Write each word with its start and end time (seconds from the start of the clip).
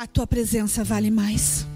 A 0.00 0.06
tua 0.06 0.26
presença 0.26 0.82
vale 0.82 1.10
mais 1.10 1.66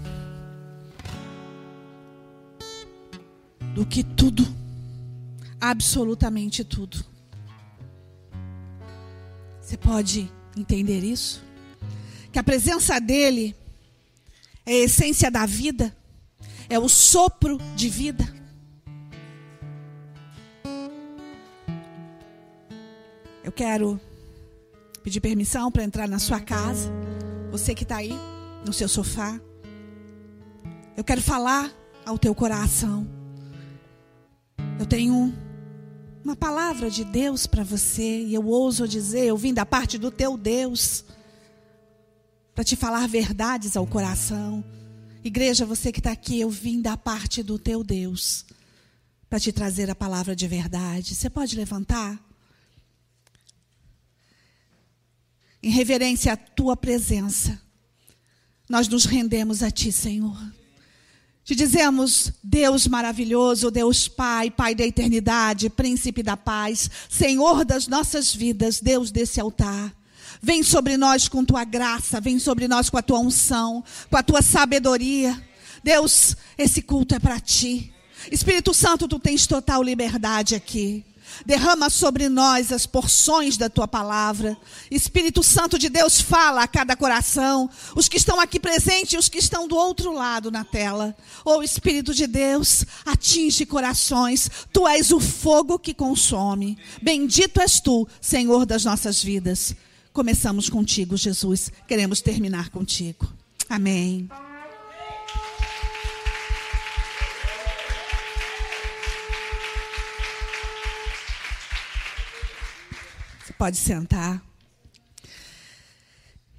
do 3.75 3.85
que 3.85 4.03
tudo, 4.03 4.43
absolutamente 5.61 6.63
tudo. 6.63 7.05
Você 9.61 9.77
pode 9.77 10.27
entender 10.57 11.03
isso? 11.03 11.43
Que 12.31 12.39
a 12.39 12.43
presença 12.43 12.99
dele 12.99 13.55
é 14.65 14.71
a 14.71 14.85
essência 14.85 15.29
da 15.29 15.45
vida, 15.45 15.95
é 16.67 16.79
o 16.79 16.89
sopro 16.89 17.59
de 17.75 17.89
vida. 17.89 18.25
Eu 23.43 23.51
quero 23.51 24.01
pedir 25.03 25.21
permissão 25.21 25.71
para 25.71 25.83
entrar 25.83 26.07
na 26.07 26.17
sua 26.17 26.39
casa. 26.39 26.91
Você 27.57 27.73
que 27.73 27.83
está 27.83 27.95
aí 27.95 28.11
no 28.65 28.73
seu 28.73 28.89
sofá. 28.89 29.39
Eu 30.97 31.05
quero 31.05 31.21
falar 31.21 31.71
ao 32.05 32.19
teu 32.19 32.35
coração. 32.35 33.07
Eu 34.77 34.85
tenho 34.85 35.33
uma 36.21 36.35
palavra 36.35 36.91
de 36.91 37.05
Deus 37.05 37.47
para 37.47 37.63
você 37.63 38.25
e 38.25 38.33
eu 38.33 38.45
ouso 38.45 38.85
dizer, 38.85 39.27
eu 39.27 39.37
vim 39.37 39.53
da 39.53 39.65
parte 39.65 39.97
do 39.97 40.11
teu 40.11 40.35
Deus 40.35 41.05
para 42.53 42.65
te 42.65 42.75
falar 42.75 43.07
verdades 43.07 43.77
ao 43.77 43.87
coração. 43.87 44.61
Igreja, 45.23 45.65
você 45.65 45.93
que 45.93 46.01
está 46.01 46.11
aqui, 46.11 46.41
eu 46.41 46.49
vim 46.49 46.81
da 46.81 46.97
parte 46.97 47.41
do 47.41 47.57
teu 47.57 47.85
Deus 47.85 48.45
para 49.29 49.39
te 49.39 49.53
trazer 49.53 49.89
a 49.89 49.95
palavra 49.95 50.35
de 50.35 50.45
verdade. 50.45 51.15
Você 51.15 51.29
pode 51.29 51.55
levantar? 51.55 52.19
Em 55.65 55.69
reverência 55.71 56.31
à 56.31 56.37
tua 56.37 56.77
presença, 56.77 57.59
nós 58.69 58.87
nos 58.87 59.05
rendemos 59.05 59.63
a 59.63 59.71
ti, 59.71 59.91
Senhor. 59.91 60.37
Te 61.43 61.55
dizemos, 61.55 62.31
Deus 62.43 62.85
maravilhoso, 62.85 63.71
Deus 63.71 64.07
Pai, 64.07 64.51
Pai 64.51 64.75
da 64.75 64.85
eternidade, 64.85 65.67
Príncipe 65.71 66.21
da 66.21 66.37
paz, 66.37 66.87
Senhor 67.09 67.65
das 67.65 67.87
nossas 67.87 68.31
vidas, 68.31 68.79
Deus 68.79 69.09
desse 69.09 69.39
altar. 69.39 69.91
Vem 70.39 70.61
sobre 70.61 70.97
nós 70.97 71.27
com 71.27 71.43
tua 71.43 71.63
graça, 71.63 72.21
vem 72.21 72.37
sobre 72.37 72.67
nós 72.67 72.87
com 72.87 72.99
a 72.99 73.01
tua 73.01 73.19
unção, 73.19 73.83
com 74.07 74.17
a 74.17 74.23
tua 74.23 74.43
sabedoria. 74.43 75.35
Deus, 75.83 76.35
esse 76.59 76.83
culto 76.83 77.15
é 77.15 77.19
para 77.19 77.39
ti. 77.39 77.91
Espírito 78.31 78.71
Santo, 78.71 79.07
tu 79.07 79.17
tens 79.17 79.47
total 79.47 79.81
liberdade 79.81 80.53
aqui. 80.53 81.03
Derrama 81.45 81.89
sobre 81.89 82.29
nós 82.29 82.71
as 82.71 82.85
porções 82.85 83.57
da 83.57 83.69
tua 83.69 83.87
palavra. 83.87 84.57
Espírito 84.91 85.41
Santo 85.41 85.79
de 85.79 85.89
Deus, 85.89 86.21
fala 86.21 86.63
a 86.63 86.67
cada 86.67 86.95
coração, 86.95 87.69
os 87.95 88.07
que 88.07 88.17
estão 88.17 88.39
aqui 88.39 88.59
presentes 88.59 89.13
e 89.13 89.17
os 89.17 89.29
que 89.29 89.39
estão 89.39 89.67
do 89.67 89.75
outro 89.75 90.13
lado 90.13 90.51
na 90.51 90.63
tela. 90.63 91.15
Oh 91.43 91.63
Espírito 91.63 92.13
de 92.13 92.27
Deus, 92.27 92.85
atinge 93.05 93.65
corações. 93.65 94.49
Tu 94.71 94.87
és 94.87 95.11
o 95.11 95.19
fogo 95.19 95.79
que 95.79 95.93
consome. 95.93 96.77
Bendito 97.01 97.59
és 97.59 97.79
tu, 97.79 98.07
Senhor 98.21 98.65
das 98.65 98.85
nossas 98.85 99.23
vidas. 99.23 99.75
Começamos 100.13 100.69
contigo, 100.69 101.17
Jesus. 101.17 101.71
Queremos 101.87 102.21
terminar 102.21 102.69
contigo. 102.69 103.27
Amém. 103.67 104.29
Pode 113.57 113.77
sentar. 113.77 114.43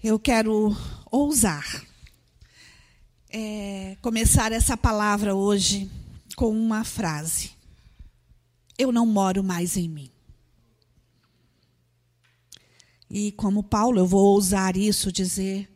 Eu 0.02 0.18
quero 0.18 0.74
ousar 1.10 1.86
é, 3.28 3.98
começar 4.00 4.50
essa 4.50 4.76
palavra 4.78 5.34
hoje 5.34 5.90
com 6.36 6.50
uma 6.50 6.84
frase. 6.84 7.50
Eu 8.78 8.90
não 8.90 9.04
moro 9.04 9.44
mais 9.44 9.76
em 9.76 9.88
mim. 9.88 10.10
E 13.10 13.32
como 13.32 13.62
Paulo, 13.62 13.98
eu 13.98 14.06
vou 14.06 14.24
ousar 14.34 14.76
isso, 14.76 15.12
dizer 15.12 15.70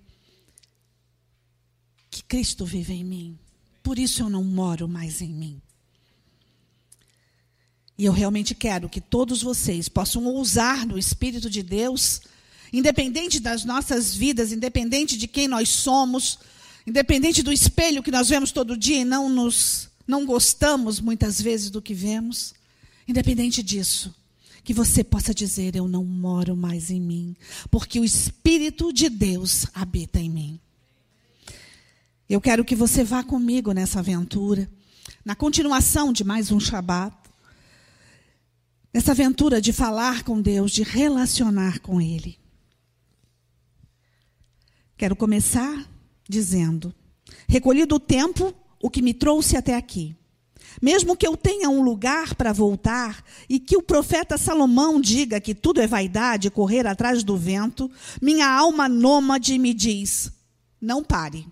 que 2.11 2.23
Cristo 2.25 2.65
vive 2.65 2.95
em 2.95 3.05
mim. 3.05 3.39
Por 3.83 3.99
isso 3.99 4.23
eu 4.23 4.31
não 4.31 4.43
moro 4.43 4.89
mais 4.89 5.21
em 5.21 5.33
mim. 5.33 5.63
E 8.01 8.07
eu 8.07 8.15
realmente 8.15 8.55
quero 8.55 8.89
que 8.89 8.99
todos 8.99 9.43
vocês 9.43 9.87
possam 9.87 10.25
ousar 10.25 10.87
no 10.87 10.99
Espírito 10.99 11.51
de 11.51 11.63
Deus, 11.63 12.23
independente 12.73 13.39
das 13.39 13.63
nossas 13.63 14.15
vidas, 14.15 14.53
independente 14.53 15.19
de 15.19 15.29
quem 15.29 15.47
nós 15.47 15.69
somos, 15.69 16.39
independente 16.87 17.43
do 17.43 17.53
espelho 17.53 18.03
que 18.03 18.11
nós 18.11 18.31
vemos 18.31 18.53
todo 18.53 18.75
dia 18.75 19.01
e 19.01 19.05
não 19.05 19.29
nos 19.29 19.91
não 20.07 20.25
gostamos 20.25 20.99
muitas 20.99 21.43
vezes 21.43 21.69
do 21.69 21.83
que 21.83 21.93
vemos, 21.93 22.55
independente 23.07 23.63
disso, 23.63 24.15
que 24.65 24.73
você 24.73 25.05
possa 25.05 25.35
dizer 25.35 25.77
eu 25.77 25.87
não 25.87 26.03
moro 26.03 26.57
mais 26.57 26.91
em 26.91 27.03
mim, 27.03 27.37
porque 27.71 28.01
o 28.01 28.05
espírito 28.05 28.95
de 28.95 29.11
Deus 29.11 29.67
habita 29.75 30.19
em 30.19 30.31
mim. 30.31 30.61
Eu 32.27 32.41
quero 32.41 32.65
que 32.65 32.75
você 32.75 33.05
vá 33.05 33.23
comigo 33.23 33.73
nessa 33.73 33.99
aventura, 33.99 34.67
na 35.23 35.35
continuação 35.35 36.15
de 36.15 36.25
mais 36.25 36.51
um 36.51 36.59
Shabat 36.59 37.20
nessa 38.93 39.13
aventura 39.13 39.61
de 39.61 39.73
falar 39.73 40.23
com 40.25 40.41
Deus, 40.41 40.73
de 40.73 40.83
relacionar 40.83 41.81
com 41.81 42.01
Ele. 42.01 42.39
Quero 44.97 45.17
começar 45.17 45.89
dizendo: 46.29 46.95
recolhido 47.49 47.95
o 47.95 48.01
tempo, 48.01 48.55
o 48.83 48.91
que 48.91 49.03
me 49.03 49.15
trouxe 49.15 49.57
até 49.57 49.75
aqui. 49.77 50.17
Mesmo 50.81 51.17
que 51.17 51.27
eu 51.27 51.37
tenha 51.37 51.69
um 51.69 51.83
lugar 51.83 52.35
para 52.35 52.53
voltar 52.53 53.25
e 53.49 53.59
que 53.59 53.77
o 53.77 53.83
profeta 53.83 54.39
Salomão 54.39 55.01
diga 55.01 55.41
que 55.41 55.55
tudo 55.55 55.81
é 55.81 55.87
vaidade, 55.87 56.51
correr 56.51 56.87
atrás 56.87 57.25
do 57.25 57.37
vento, 57.37 57.91
minha 58.21 58.49
alma 58.49 58.89
nômade 58.89 59.59
me 59.59 59.75
diz: 59.75 60.31
não 60.81 61.03
pare. 61.03 61.47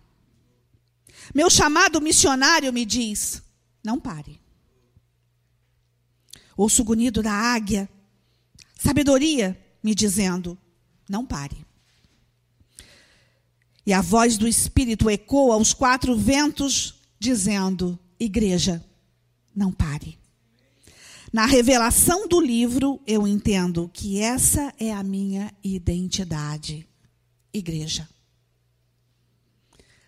Meu 1.34 1.50
chamado 1.50 2.00
missionário 2.00 2.72
me 2.72 2.84
diz: 2.84 3.43
não 3.84 3.98
pare. 3.98 4.41
Ouço 6.58 6.82
o 6.82 6.84
gonido 6.84 7.22
da 7.22 7.32
águia, 7.32 7.88
sabedoria 8.74 9.56
me 9.80 9.94
dizendo: 9.94 10.58
não 11.08 11.24
pare. 11.24 11.64
E 13.86 13.92
a 13.92 14.00
voz 14.00 14.36
do 14.36 14.48
Espírito 14.48 15.08
ecoa 15.08 15.54
aos 15.54 15.72
quatro 15.72 16.16
ventos, 16.16 16.97
dizendo: 17.16 17.97
Igreja, 18.18 18.84
não 19.54 19.70
pare. 19.70 20.18
Na 21.32 21.47
revelação 21.47 22.26
do 22.26 22.41
livro, 22.41 23.00
eu 23.06 23.24
entendo 23.28 23.88
que 23.94 24.18
essa 24.20 24.74
é 24.80 24.92
a 24.92 25.04
minha 25.04 25.54
identidade. 25.62 26.88
Igreja. 27.54 28.08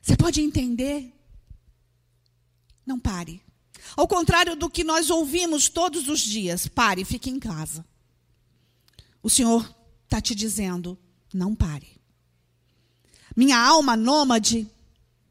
Você 0.02 0.16
pode 0.16 0.40
entender? 0.40 1.14
Não 2.84 2.98
pare. 2.98 3.40
Ao 3.96 4.06
contrário 4.06 4.56
do 4.56 4.70
que 4.70 4.84
nós 4.84 5.10
ouvimos 5.10 5.68
todos 5.68 6.08
os 6.08 6.20
dias, 6.20 6.66
pare, 6.66 7.04
fique 7.04 7.30
em 7.30 7.38
casa. 7.38 7.84
O 9.22 9.28
Senhor 9.28 9.68
está 10.04 10.20
te 10.20 10.34
dizendo, 10.34 10.98
não 11.32 11.54
pare. 11.54 11.88
Minha 13.36 13.58
alma 13.58 13.96
nômade 13.96 14.68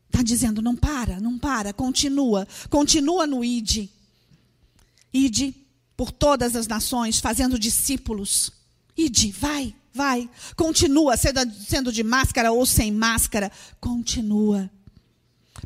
está 0.08 0.24
dizendo, 0.24 0.62
não 0.62 0.76
para, 0.76 1.20
não 1.20 1.38
para, 1.38 1.74
continua, 1.74 2.48
continua 2.70 3.28
no 3.28 3.44
ide. 3.44 3.90
Ide 5.14 5.56
por 5.96 6.12
todas 6.12 6.56
as 6.56 6.68
nações, 6.68 7.20
fazendo 7.20 7.60
discípulos. 7.60 8.52
Ide, 8.96 9.32
vai, 9.32 9.76
vai. 9.94 10.30
Continua, 10.56 11.18
sendo, 11.18 11.40
sendo 11.68 11.92
de 11.92 12.04
máscara 12.04 12.52
ou 12.52 12.66
sem 12.66 12.92
máscara, 12.92 13.52
continua. 13.80 14.70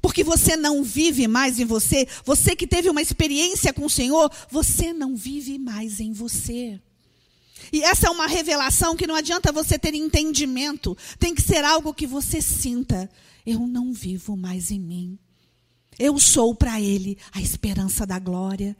Porque 0.03 0.21
você 0.21 0.57
não 0.57 0.83
vive 0.83 1.29
mais 1.29 1.61
em 1.61 1.65
você. 1.65 2.05
Você 2.25 2.57
que 2.57 2.67
teve 2.67 2.89
uma 2.89 3.01
experiência 3.01 3.71
com 3.71 3.85
o 3.85 3.89
Senhor, 3.89 4.29
você 4.51 4.91
não 4.91 5.15
vive 5.15 5.57
mais 5.57 6.01
em 6.01 6.11
você. 6.11 6.77
E 7.71 7.81
essa 7.81 8.07
é 8.07 8.09
uma 8.09 8.27
revelação 8.27 8.97
que 8.97 9.07
não 9.07 9.15
adianta 9.15 9.49
você 9.49 9.79
ter 9.79 9.95
entendimento. 9.95 10.97
Tem 11.17 11.33
que 11.33 11.41
ser 11.41 11.63
algo 11.63 11.93
que 11.93 12.05
você 12.05 12.41
sinta. 12.41 13.09
Eu 13.45 13.65
não 13.65 13.93
vivo 13.93 14.35
mais 14.35 14.71
em 14.71 14.79
mim. 14.79 15.17
Eu 15.97 16.19
sou 16.19 16.53
para 16.53 16.81
Ele 16.81 17.17
a 17.31 17.39
esperança 17.39 18.05
da 18.05 18.19
glória. 18.19 18.75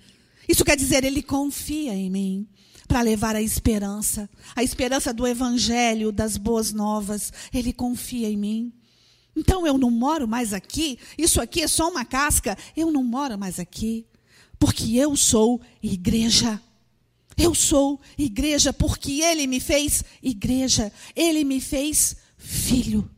Isso 0.46 0.66
quer 0.66 0.76
dizer, 0.76 1.06
Ele 1.06 1.24
confia 1.24 1.96
em 1.96 2.10
mim 2.10 2.46
para 2.86 3.00
levar 3.00 3.34
a 3.34 3.42
esperança, 3.42 4.30
a 4.54 4.62
esperança 4.62 5.14
do 5.14 5.26
Evangelho, 5.26 6.12
das 6.12 6.36
boas 6.36 6.74
novas. 6.74 7.32
Ele 7.54 7.72
confia 7.72 8.30
em 8.30 8.36
mim. 8.36 8.74
Então 9.36 9.66
eu 9.66 9.78
não 9.78 9.90
moro 9.90 10.28
mais 10.28 10.54
aqui, 10.54 11.00
isso 11.18 11.42
aqui 11.42 11.62
é 11.62 11.68
só 11.68 11.90
uma 11.90 12.06
casca, 12.06 12.58
eu 12.76 12.92
não 12.92 13.04
moro 13.04 13.38
mais 13.38 13.60
aqui, 13.60 14.06
porque 14.60 14.96
eu 14.96 15.16
sou 15.16 15.60
igreja. 15.82 16.62
Eu 17.36 17.56
sou 17.56 18.00
igreja 18.18 18.72
porque 18.72 19.22
ele 19.22 19.48
me 19.48 19.60
fez 19.60 20.04
igreja, 20.22 20.92
ele 21.16 21.44
me 21.44 21.60
fez 21.60 22.16
filho, 22.38 23.10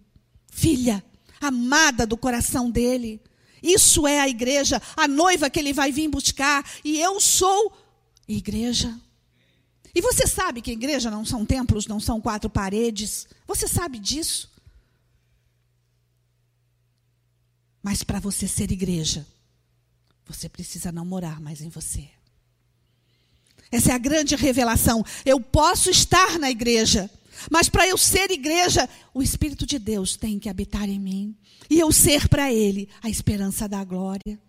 filha. 0.50 1.04
amada 1.42 2.08
do 2.08 2.18
coração 2.18 2.72
dele. 2.72 3.22
Isso 3.62 4.08
é 4.08 4.20
a 4.20 4.30
igreja, 4.30 4.82
a 4.96 5.08
noiva 5.08 5.50
que 5.50 5.60
ele 5.60 5.74
vai 5.74 5.92
vir 5.92 6.08
buscar. 6.08 6.66
E 6.84 7.00
eu 7.00 7.20
sou 7.20 7.74
igreja. 8.28 8.98
E 9.94 10.02
você 10.02 10.28
sabe 10.28 10.62
que 10.62 10.72
igreja 10.72 11.10
não 11.10 11.24
são 11.26 11.46
templos, 11.46 11.88
não 11.88 12.00
são 12.00 12.20
quatro 12.20 12.50
paredes. 12.50 13.28
Você 13.48 13.68
sabe 13.68 13.98
disso. 14.00 14.50
Mas 17.86 18.02
para 18.02 18.20
você 18.20 18.48
ser 18.48 18.72
igreja, 18.72 19.28
você 20.26 20.50
precisa 20.50 20.92
não 20.92 21.06
morar 21.06 21.40
mais 21.40 21.62
em 21.62 21.70
você. 21.70 22.10
Essa 23.72 23.92
é 23.92 23.94
a 23.94 24.00
grande 24.00 24.36
revelação. 24.36 25.06
Eu 25.24 25.40
posso 25.40 25.92
estar 25.92 26.40
na 26.40 26.50
igreja, 26.50 27.08
mas 27.52 27.70
para 27.70 27.88
eu 27.88 27.96
ser 27.96 28.32
igreja, 28.32 28.90
o 29.14 29.22
Espírito 29.22 29.68
de 29.68 29.78
Deus 29.78 30.18
tem 30.18 30.40
que 30.40 30.50
habitar 30.50 30.90
em 30.90 31.00
mim. 31.00 31.38
E 31.70 31.80
eu 31.80 31.92
ser 31.92 32.28
para 32.28 32.52
Ele 32.52 32.90
a 33.04 33.08
esperança 33.08 33.70
da 33.70 33.84
glória. 33.84 34.40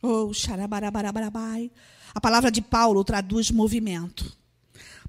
Oh, 0.00 0.32
xarabarabarabai. 0.32 1.72
A 2.14 2.20
palavra 2.20 2.52
de 2.52 2.62
Paulo 2.62 3.02
traduz 3.02 3.50
movimento. 3.50 4.32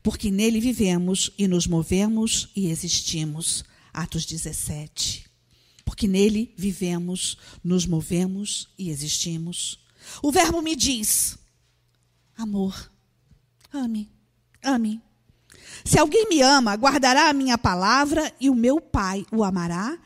Porque 0.02 0.32
nele 0.32 0.60
vivemos 0.60 1.30
e 1.38 1.48
nos 1.48 1.68
movemos 1.68 2.50
e 2.56 2.72
existimos. 2.72 3.64
Atos 3.94 4.26
17. 4.26 5.35
Porque 5.86 6.08
nele 6.08 6.54
vivemos, 6.58 7.38
nos 7.64 7.86
movemos 7.86 8.74
e 8.78 8.90
existimos. 8.90 9.80
O 10.22 10.32
verbo 10.32 10.62
me 10.62 10.76
diz: 10.76 11.38
amor. 12.36 12.92
Ame, 13.72 14.10
ame. 14.64 15.02
Se 15.84 16.00
alguém 16.00 16.28
me 16.30 16.42
ama, 16.42 16.76
guardará 16.76 17.30
a 17.30 17.34
minha 17.34 17.58
palavra 17.58 18.34
e 18.40 18.50
o 18.50 18.56
meu 18.56 18.82
Pai 18.82 19.26
o 19.32 19.44
amará, 19.44 19.98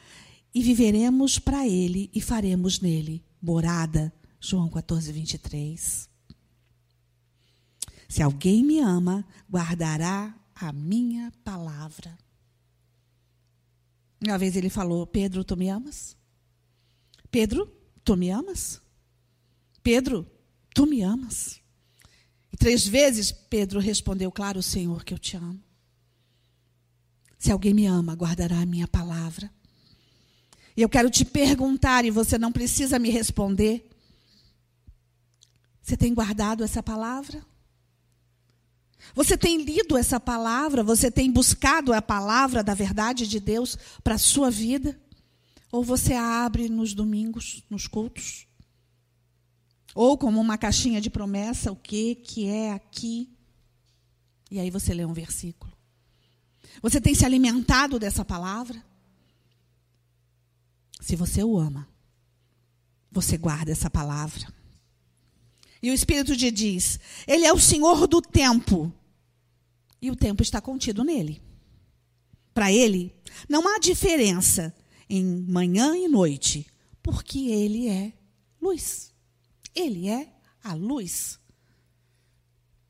e 0.53 0.63
viveremos 0.63 1.37
para 1.37 1.67
ele 1.67 2.09
e 2.13 2.19
faremos 2.19 2.79
nele 2.79 3.23
morada. 3.41 4.11
João 4.39 4.69
14, 4.69 5.11
23. 5.11 6.09
Se 8.07 8.23
alguém 8.23 8.63
me 8.63 8.79
ama, 8.79 9.25
guardará 9.49 10.33
a 10.55 10.73
minha 10.73 11.31
palavra. 11.43 12.17
Uma 14.25 14.38
vez 14.38 14.56
ele 14.56 14.69
falou: 14.69 15.07
Pedro, 15.07 15.44
tu 15.44 15.56
me 15.56 15.69
amas? 15.69 16.18
Pedro, 17.31 17.71
tu 18.04 18.18
me 18.18 18.30
amas? 18.30 18.81
Pedro, 19.81 20.30
tu 20.74 20.86
me 20.86 21.01
amas? 21.01 21.62
E 22.51 22.57
três 22.57 22.88
vezes 22.88 23.31
Pedro 23.31 23.80
respondeu: 23.80 24.31
Claro, 24.31 24.62
Senhor, 24.62 25.04
que 25.04 25.13
eu 25.13 25.19
te 25.19 25.38
amo. 25.38 25.62
Se 27.38 27.51
alguém 27.51 27.74
me 27.74 27.86
ama, 27.86 28.16
guardará 28.16 28.60
a 28.60 28.66
minha 28.66 28.88
palavra. 28.88 29.50
E 30.75 30.81
eu 30.81 30.89
quero 30.89 31.10
te 31.10 31.24
perguntar, 31.24 32.04
e 32.06 32.12
você 32.12 32.38
não 32.38 32.51
precisa 32.51 33.00
me 33.00 33.10
responder: 33.10 33.89
Você 35.81 35.95
tem 35.95 36.13
guardado 36.13 36.63
essa 36.63 36.83
palavra? 36.83 37.45
Você 39.16 39.38
tem 39.38 39.62
lido 39.63 39.98
essa 39.98 40.19
palavra? 40.19 40.84
Você 40.84 41.10
tem 41.10 41.31
buscado 41.31 41.94
a 41.94 42.01
palavra 42.01 42.63
da 42.63 42.74
verdade 42.74 43.28
de 43.28 43.40
Deus 43.40 43.78
para 44.04 44.16
a 44.16 44.19
sua 44.19 44.51
vida? 44.51 45.00
Ou 45.72 45.84
você 45.84 46.13
a 46.13 46.46
abre 46.46 46.69
nos 46.69 46.94
domingos, 46.94 47.63
nos 47.69 47.88
cultos? 47.88 48.48
Ou 49.96 50.18
como 50.18 50.40
uma 50.40 50.57
caixinha 50.57 51.01
de 51.01 51.10
promessa, 51.10 51.72
o 51.72 51.75
que 51.75 52.16
que 52.16 52.48
é 52.48 52.72
aqui? 52.72 53.30
E 54.51 54.60
aí 54.60 54.69
você 54.69 54.94
lê 54.94 55.06
um 55.06 55.13
versículo. 55.13 55.72
Você 56.81 57.01
tem 57.01 57.13
se 57.13 57.25
alimentado 57.25 58.00
dessa 58.00 58.24
palavra? 58.24 58.84
Se 61.01 61.16
você 61.16 61.44
o 61.44 61.57
ama, 61.57 61.88
você 63.12 63.38
guarda 63.38 63.72
essa 63.72 63.90
palavra. 63.90 64.58
E 65.81 65.89
o 65.89 65.93
Espírito 65.93 66.35
de 66.35 66.51
diz: 66.51 66.99
Ele 67.27 67.45
é 67.45 67.53
o 67.53 67.59
Senhor 67.59 68.07
do 68.07 68.21
tempo. 68.21 68.93
E 70.01 70.09
o 70.09 70.15
tempo 70.15 70.41
está 70.41 70.61
contido 70.61 71.03
nele. 71.03 71.41
Para 72.53 72.71
ele, 72.71 73.13
não 73.47 73.67
há 73.67 73.79
diferença 73.79 74.73
em 75.09 75.23
manhã 75.23 75.95
e 75.95 76.07
noite, 76.07 76.67
porque 77.01 77.49
ele 77.49 77.87
é 77.87 78.13
luz. 78.61 79.13
Ele 79.75 80.09
é 80.09 80.29
a 80.63 80.73
luz. 80.73 81.39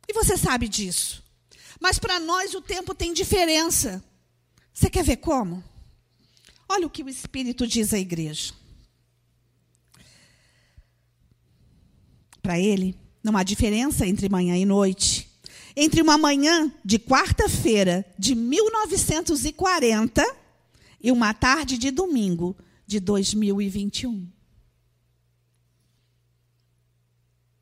E 0.07 0.13
você 0.13 0.38
sabe 0.38 0.68
disso. 0.68 1.24
Mas 1.80 2.00
para 2.00 2.19
nós 2.19 2.53
o 2.53 2.62
tempo 2.62 2.94
tem 2.94 3.13
diferença. 3.13 4.03
Você 4.74 4.89
quer 4.89 5.03
ver 5.03 5.18
como? 5.18 5.63
Olha 6.68 6.88
o 6.88 6.89
que 6.89 7.03
o 7.03 7.09
Espírito 7.09 7.65
diz 7.65 7.94
à 7.94 8.00
igreja. 8.00 8.53
Para 12.41 12.59
ele, 12.59 12.95
não 13.24 13.36
há 13.38 13.44
diferença 13.44 14.07
entre 14.07 14.30
manhã 14.30 14.57
e 14.57 14.65
noite. 14.65 15.30
Entre 15.75 16.01
uma 16.01 16.18
manhã 16.18 16.71
de 16.83 16.97
quarta-feira 17.00 18.06
de 18.18 18.36
1940 18.36 20.25
e 21.01 21.12
uma 21.12 21.33
tarde 21.33 21.77
de 21.77 21.91
domingo 21.91 22.56
de 22.86 23.00
2021. 23.00 24.27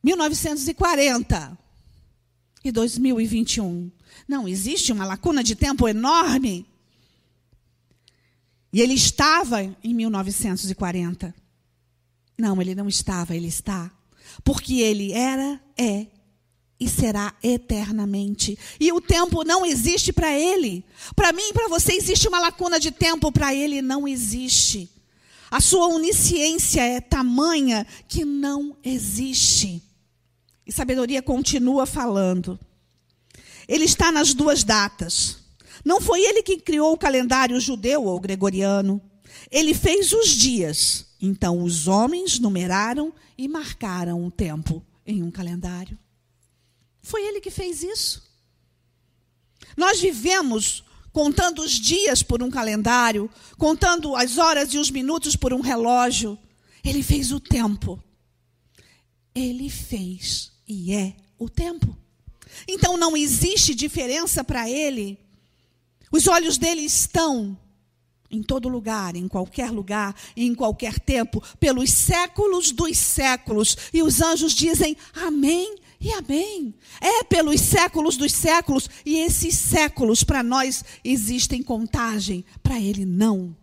1940 0.03 1.57
e 2.63 2.71
2021. 2.71 3.91
Não, 4.27 4.47
existe 4.47 4.91
uma 4.91 5.05
lacuna 5.05 5.43
de 5.43 5.55
tempo 5.55 5.87
enorme. 5.87 6.65
E 8.71 8.81
ele 8.81 8.93
estava 8.93 9.61
em 9.61 9.93
1940. 9.93 11.33
Não, 12.37 12.61
ele 12.61 12.75
não 12.75 12.87
estava, 12.87 13.35
ele 13.35 13.47
está. 13.47 13.91
Porque 14.43 14.81
ele 14.81 15.13
era, 15.13 15.59
é 15.77 16.07
e 16.79 16.87
será 16.87 17.33
eternamente. 17.41 18.57
E 18.79 18.91
o 18.91 19.01
tempo 19.01 19.43
não 19.43 19.65
existe 19.65 20.13
para 20.13 20.37
ele. 20.37 20.85
Para 21.15 21.33
mim 21.33 21.49
e 21.49 21.53
para 21.53 21.67
você 21.67 21.93
existe 21.93 22.27
uma 22.27 22.39
lacuna 22.39 22.79
de 22.79 22.91
tempo, 22.91 23.31
para 23.31 23.53
ele 23.53 23.81
não 23.81 24.07
existe. 24.07 24.89
A 25.49 25.59
sua 25.59 25.87
onisciência 25.87 26.81
é 26.81 26.99
tamanha 26.99 27.85
que 28.07 28.23
não 28.25 28.75
existe. 28.83 29.81
E 30.65 30.71
sabedoria 30.71 31.21
continua 31.21 31.85
falando. 31.85 32.59
Ele 33.67 33.85
está 33.85 34.11
nas 34.11 34.33
duas 34.33 34.63
datas. 34.63 35.37
Não 35.83 36.01
foi 36.01 36.21
ele 36.21 36.43
que 36.43 36.57
criou 36.57 36.93
o 36.93 36.97
calendário 36.97 37.59
judeu 37.59 38.03
ou 38.03 38.19
gregoriano. 38.19 39.01
Ele 39.49 39.73
fez 39.73 40.11
os 40.11 40.29
dias. 40.29 41.05
Então 41.21 41.63
os 41.63 41.87
homens 41.87 42.39
numeraram 42.39 43.13
e 43.37 43.47
marcaram 43.47 44.25
o 44.25 44.31
tempo 44.31 44.85
em 45.05 45.23
um 45.23 45.31
calendário. 45.31 45.97
Foi 47.01 47.25
ele 47.25 47.39
que 47.39 47.51
fez 47.51 47.83
isso. 47.83 48.23
Nós 49.75 49.99
vivemos 49.99 50.83
contando 51.11 51.61
os 51.61 51.71
dias 51.71 52.21
por 52.21 52.43
um 52.43 52.49
calendário, 52.49 53.29
contando 53.57 54.15
as 54.15 54.37
horas 54.37 54.73
e 54.73 54.77
os 54.77 54.91
minutos 54.91 55.35
por 55.35 55.53
um 55.53 55.61
relógio. 55.61 56.37
Ele 56.83 57.01
fez 57.01 57.31
o 57.31 57.39
tempo. 57.39 58.03
Ele 59.33 59.69
fez 59.69 60.51
e 60.67 60.93
é 60.93 61.15
o 61.37 61.49
tempo. 61.49 61.97
Então 62.67 62.97
não 62.97 63.15
existe 63.15 63.73
diferença 63.73 64.43
para 64.43 64.69
ele. 64.69 65.19
Os 66.11 66.27
olhos 66.27 66.57
dele 66.57 66.81
estão 66.81 67.57
em 68.29 68.43
todo 68.43 68.67
lugar, 68.67 69.15
em 69.15 69.27
qualquer 69.27 69.71
lugar, 69.71 70.15
em 70.35 70.53
qualquer 70.53 70.99
tempo, 70.99 71.41
pelos 71.59 71.91
séculos 71.91 72.71
dos 72.71 72.97
séculos. 72.97 73.77
E 73.93 74.03
os 74.03 74.21
anjos 74.21 74.53
dizem 74.53 74.97
amém 75.13 75.75
e 75.99 76.11
amém. 76.13 76.73
É 76.99 77.23
pelos 77.23 77.61
séculos 77.61 78.17
dos 78.17 78.31
séculos. 78.33 78.89
E 79.05 79.19
esses 79.19 79.55
séculos 79.55 80.23
para 80.23 80.43
nós 80.43 80.83
existem 81.03 81.63
contagem, 81.63 82.43
para 82.61 82.79
ele 82.79 83.05
não. 83.05 83.55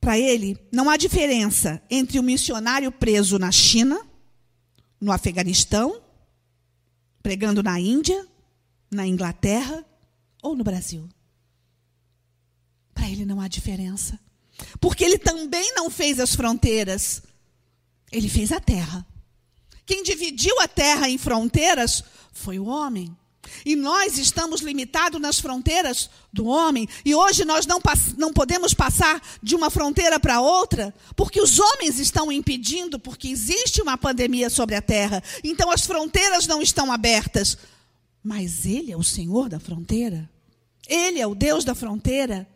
Para 0.00 0.18
ele, 0.18 0.58
não 0.70 0.90
há 0.90 0.96
diferença 0.98 1.82
entre 1.90 2.18
o 2.18 2.22
missionário 2.22 2.92
preso 2.92 3.38
na 3.38 3.50
China 3.50 3.98
no 5.00 5.12
Afeganistão, 5.12 6.00
pregando 7.22 7.62
na 7.62 7.78
Índia, 7.78 8.26
na 8.90 9.06
Inglaterra 9.06 9.84
ou 10.42 10.56
no 10.56 10.64
Brasil. 10.64 11.08
Para 12.94 13.08
ele 13.08 13.24
não 13.24 13.40
há 13.40 13.48
diferença. 13.48 14.18
Porque 14.80 15.04
ele 15.04 15.18
também 15.18 15.74
não 15.74 15.90
fez 15.90 16.20
as 16.20 16.34
fronteiras, 16.34 17.22
ele 18.12 18.28
fez 18.28 18.52
a 18.52 18.60
terra. 18.60 19.04
Quem 19.84 20.02
dividiu 20.02 20.58
a 20.60 20.68
terra 20.68 21.08
em 21.08 21.18
fronteiras 21.18 22.04
foi 22.32 22.58
o 22.58 22.66
homem. 22.66 23.14
E 23.64 23.76
nós 23.76 24.18
estamos 24.18 24.60
limitados 24.60 25.20
nas 25.20 25.38
fronteiras 25.38 26.08
do 26.32 26.46
homem. 26.46 26.88
E 27.04 27.14
hoje 27.14 27.44
nós 27.44 27.66
não, 27.66 27.78
não 28.16 28.32
podemos 28.32 28.72
passar 28.72 29.20
de 29.42 29.54
uma 29.54 29.70
fronteira 29.70 30.18
para 30.18 30.40
outra, 30.40 30.94
porque 31.14 31.40
os 31.40 31.58
homens 31.58 31.98
estão 31.98 32.32
impedindo, 32.32 32.98
porque 32.98 33.28
existe 33.28 33.82
uma 33.82 33.98
pandemia 33.98 34.48
sobre 34.48 34.74
a 34.74 34.82
terra. 34.82 35.22
Então 35.42 35.70
as 35.70 35.84
fronteiras 35.84 36.46
não 36.46 36.62
estão 36.62 36.90
abertas. 36.90 37.58
Mas 38.22 38.64
Ele 38.64 38.90
é 38.90 38.96
o 38.96 39.02
Senhor 39.02 39.50
da 39.50 39.60
fronteira. 39.60 40.28
Ele 40.88 41.20
é 41.20 41.26
o 41.26 41.34
Deus 41.34 41.64
da 41.64 41.74
fronteira. 41.74 42.48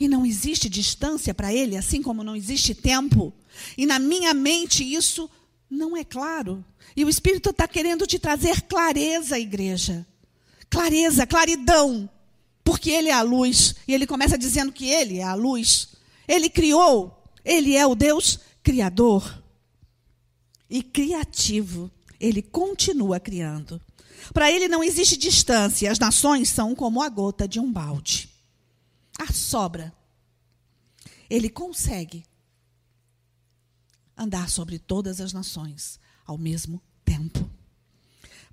E 0.00 0.08
não 0.08 0.24
existe 0.24 0.66
distância 0.70 1.34
para 1.34 1.52
ele, 1.52 1.76
assim 1.76 2.02
como 2.02 2.24
não 2.24 2.34
existe 2.34 2.74
tempo. 2.74 3.34
E 3.76 3.84
na 3.84 3.98
minha 3.98 4.32
mente 4.32 4.82
isso 4.82 5.28
não 5.68 5.94
é 5.94 6.02
claro. 6.02 6.64
E 6.96 7.04
o 7.04 7.08
Espírito 7.10 7.50
está 7.50 7.68
querendo 7.68 8.06
te 8.06 8.18
trazer 8.18 8.62
clareza, 8.62 9.38
igreja. 9.38 10.06
Clareza, 10.70 11.26
claridão. 11.26 12.08
Porque 12.64 12.90
Ele 12.90 13.10
é 13.10 13.12
a 13.12 13.20
luz. 13.20 13.74
E 13.86 13.92
ele 13.92 14.06
começa 14.06 14.38
dizendo 14.38 14.72
que 14.72 14.88
Ele 14.88 15.18
é 15.18 15.22
a 15.22 15.34
luz. 15.34 15.88
Ele 16.26 16.48
criou. 16.48 17.22
Ele 17.44 17.76
é 17.76 17.86
o 17.86 17.94
Deus 17.94 18.40
criador. 18.62 19.42
E 20.68 20.82
criativo. 20.82 21.90
Ele 22.18 22.40
continua 22.40 23.20
criando. 23.20 23.78
Para 24.32 24.50
ele 24.50 24.66
não 24.66 24.82
existe 24.82 25.16
distância. 25.16 25.90
As 25.90 25.98
nações 25.98 26.48
são 26.48 26.74
como 26.74 27.02
a 27.02 27.08
gota 27.08 27.46
de 27.46 27.60
um 27.60 27.70
balde 27.70 28.29
a 29.22 29.32
sobra, 29.32 29.92
ele 31.28 31.48
consegue 31.48 32.24
andar 34.16 34.50
sobre 34.50 34.78
todas 34.78 35.20
as 35.20 35.32
nações 35.32 36.00
ao 36.26 36.36
mesmo 36.36 36.82
tempo. 37.04 37.48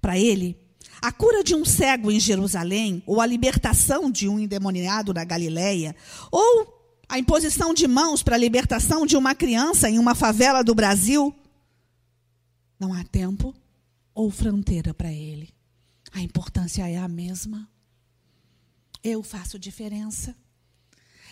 Para 0.01 0.17
ele, 0.17 0.57
a 1.01 1.11
cura 1.11 1.43
de 1.43 1.55
um 1.55 1.65
cego 1.65 2.11
em 2.11 2.19
Jerusalém, 2.19 3.03
ou 3.05 3.21
a 3.21 3.25
libertação 3.25 4.09
de 4.09 4.27
um 4.27 4.39
endemoniado 4.39 5.13
na 5.13 5.23
Galileia, 5.23 5.95
ou 6.31 6.77
a 7.09 7.19
imposição 7.19 7.73
de 7.73 7.87
mãos 7.87 8.21
para 8.21 8.35
a 8.35 8.39
libertação 8.39 9.05
de 9.05 9.15
uma 9.15 9.33
criança 9.35 9.89
em 9.89 9.99
uma 9.99 10.15
favela 10.15 10.63
do 10.63 10.75
Brasil, 10.75 11.33
não 12.79 12.93
há 12.93 13.03
tempo 13.03 13.53
ou 14.13 14.29
fronteira 14.29 14.93
para 14.93 15.11
ele. 15.11 15.53
A 16.11 16.21
importância 16.21 16.87
é 16.89 16.97
a 16.97 17.07
mesma. 17.07 17.69
Eu 19.03 19.21
faço 19.23 19.59
diferença. 19.59 20.35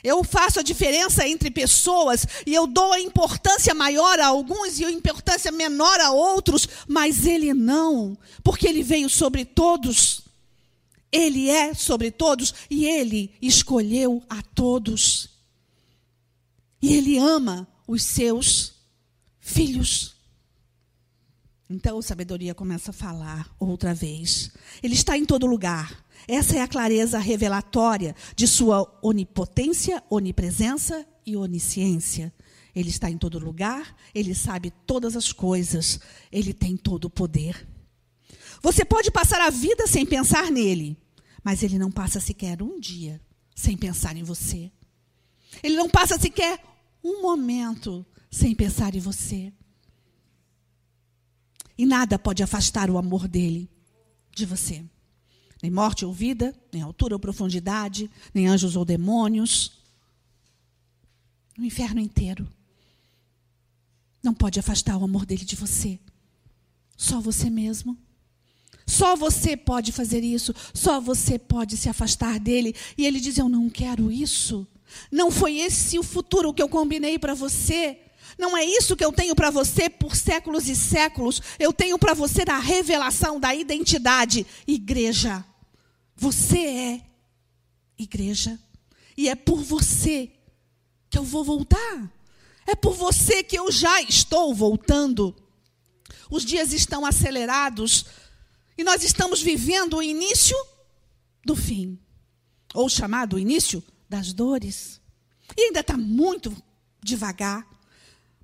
Eu 0.04 0.24
faço 0.24 0.60
a 0.60 0.64
diferença 0.64 1.28
entre 1.28 1.50
pessoas 1.50 2.25
e 2.46 2.54
eu 2.54 2.68
dou 2.68 2.94
a 2.94 3.00
importância 3.00 3.74
maior 3.74 4.20
a 4.20 4.28
alguns 4.28 4.80
e 4.80 4.86
a 4.86 4.92
importância 4.92 5.52
menor 5.52 6.00
a 6.00 6.12
outros, 6.12 6.68
mas 6.88 7.25
ele 7.25 7.54
não, 7.54 8.18
porque 8.44 8.68
ele 8.68 8.84
veio 8.84 9.10
sobre 9.10 9.46
todos. 9.46 10.22
Ele 11.12 11.50
é 11.50 11.74
sobre 11.74 12.12
todos 12.12 12.54
e 12.70 12.86
ele 12.86 13.34
escolheu 13.42 14.22
a 14.30 14.42
todos. 14.42 15.30
E 16.82 16.94
ele 16.94 17.18
ama 17.18 17.68
os 17.88 18.04
seus 18.04 18.74
filhos. 19.40 20.16
Então, 21.70 21.98
a 21.98 22.04
sabedoria 22.04 22.54
começa 22.54 22.92
a 22.92 22.94
falar 22.94 23.50
outra 23.60 23.94
vez. 23.94 24.52
Ele 24.84 24.94
está 24.94 25.18
em 25.18 25.25
todo 25.25 25.48
lugar. 25.48 26.05
Essa 26.27 26.58
é 26.58 26.62
a 26.62 26.67
clareza 26.67 27.20
revelatória 27.20 28.15
de 28.36 28.48
sua 28.48 28.98
onipotência, 29.01 30.03
onipresença 30.10 31.05
e 31.25 31.38
onisciência. 31.38 32.34
Ele 32.75 32.89
está 32.89 33.10
em 33.10 33.17
todo 33.17 33.39
lugar, 33.39 33.96
ele 34.13 34.34
sabe 34.34 34.72
todas 34.86 35.15
as 35.15 35.32
coisas, 35.32 36.00
ele 36.32 36.53
tem 36.53 36.75
todo 36.75 37.05
o 37.05 37.10
poder. 37.10 37.67
Você 38.62 38.84
pode 38.84 39.12
passar 39.12 39.39
a 39.39 39.50
vida 39.50 39.86
sem 39.86 40.05
pensar 40.05 40.51
nele, 40.51 40.98
mas 41.44 41.62
ele 41.62 41.77
não 41.77 41.91
passa 41.91 42.20
sequer 42.20 42.62
um 42.62 42.79
dia 42.79 43.22
sem 43.55 43.77
pensar 43.77 44.17
em 44.17 44.24
você. 44.24 44.72
Ele 45.62 45.75
não 45.75 45.89
passa 45.89 46.17
sequer 46.17 46.60
um 47.03 47.22
momento 47.22 48.05
sem 48.32 48.55
pensar 48.55 48.96
em 48.96 49.00
você. 49.00 49.53
E 51.77 51.86
nada 51.86 52.17
pode 52.17 52.41
afastar 52.41 52.89
o 52.89 52.98
amor 52.98 53.27
dele 53.27 53.70
de 54.36 54.46
você 54.46 54.84
nem 55.65 55.72
morte 55.72 56.05
ou 56.05 56.13
vida, 56.13 56.53
nem 56.72 56.84
altura 56.84 57.15
ou 57.15 57.19
profundidade, 57.19 58.10
nem 58.31 58.45
anjos 58.45 58.75
ou 58.75 58.86
demônios. 58.86 59.72
O 61.57 61.63
inferno 61.63 62.00
inteiro 62.00 62.48
não 64.22 64.31
pode 64.31 64.60
afastar 64.60 64.95
o 64.95 65.03
amor 65.03 65.25
dele 65.25 65.43
de 65.43 65.55
você. 65.55 66.00
Só 66.95 67.19
você 67.19 67.50
mesmo. 67.50 67.98
Só 68.86 69.15
você 69.15 69.57
pode 69.57 69.91
fazer 69.91 70.24
isso. 70.24 70.53
Só 70.72 71.01
você 71.01 71.39
pode 71.39 71.75
se 71.77 71.89
afastar 71.89 72.39
dele. 72.39 72.75
E 72.95 73.07
ele 73.07 73.19
diz: 73.19 73.39
Eu 73.39 73.50
não 73.50 73.67
quero 73.67 74.12
isso. 74.12 74.67
Não 75.12 75.31
foi 75.31 75.57
esse 75.57 75.98
o 75.98 76.03
futuro 76.03 76.53
que 76.53 76.62
eu 76.62 76.69
combinei 76.69 77.17
para 77.17 77.34
você. 77.34 78.00
Não 78.38 78.55
é 78.55 78.63
isso 78.63 78.95
que 78.95 79.03
eu 79.03 79.12
tenho 79.12 79.36
para 79.36 79.50
você 79.50 79.89
por 79.89 80.15
séculos 80.15 80.69
e 80.69 80.75
séculos. 80.75 81.41
Eu 81.57 81.74
tenho 81.74 81.98
para 81.98 82.13
você 82.13 82.43
a 82.48 82.60
revelação 82.60 83.39
da 83.39 83.55
identidade, 83.55 84.45
igreja. 84.67 85.43
Você 86.15 86.60
é 86.60 87.01
igreja. 87.98 88.60
E 89.17 89.29
é 89.29 89.36
por 89.36 89.62
você 89.62 90.31
que 91.10 91.17
eu 91.17 91.24
vou 91.24 91.43
voltar. 91.43 92.12
É 92.67 92.75
por 92.75 92.93
você 92.93 93.43
que 93.43 93.57
eu 93.57 93.72
já 93.72 94.01
estou 94.01 94.53
voltando. 94.53 95.36
Os 96.29 96.43
dias 96.43 96.74
estão 96.74 97.05
acelerados 97.05 98.05
e 98.77 98.84
nós 98.84 99.03
estamos 99.03 99.41
vivendo 99.41 99.98
o 99.98 100.03
início 100.03 100.57
do 101.45 101.55
fim, 101.55 102.00
ou 102.74 102.89
chamado 102.89 103.39
início 103.39 103.84
das 104.10 104.34
dores. 104.34 105.00
E 105.55 105.62
ainda 105.62 105.79
está 105.79 105.95
muito 105.95 106.55
devagar. 107.01 107.65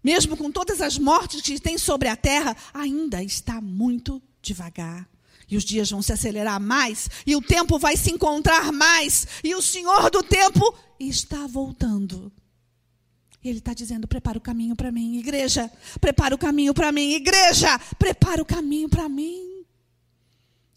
Mesmo 0.03 0.37
com 0.37 0.51
todas 0.51 0.81
as 0.81 0.97
mortes 0.97 1.41
que 1.41 1.59
tem 1.59 1.77
sobre 1.77 2.07
a 2.07 2.15
terra, 2.15 2.55
ainda 2.73 3.23
está 3.23 3.59
muito 3.59 4.21
devagar. 4.41 5.10
E 5.51 5.57
os 5.57 5.65
dias 5.65 5.91
vão 5.91 6.01
se 6.01 6.13
acelerar 6.13 6.61
mais, 6.61 7.09
e 7.27 7.35
o 7.35 7.41
tempo 7.41 7.77
vai 7.77 7.97
se 7.97 8.09
encontrar 8.09 8.71
mais, 8.71 9.27
e 9.43 9.53
o 9.53 9.61
Senhor 9.61 10.09
do 10.09 10.23
tempo 10.23 10.73
está 10.97 11.45
voltando. 11.45 12.31
Ele 13.43 13.57
está 13.57 13.73
dizendo: 13.73 14.07
prepara 14.07 14.37
o 14.37 14.41
caminho 14.41 14.75
para 14.75 14.91
mim, 14.91 15.17
igreja. 15.17 15.69
Prepara 15.99 16.33
o 16.33 16.37
caminho 16.37 16.73
para 16.73 16.91
mim, 16.91 17.13
igreja. 17.13 17.77
Prepara 17.99 18.41
o 18.41 18.45
caminho 18.45 18.87
para 18.87 19.09
mim. 19.09 19.65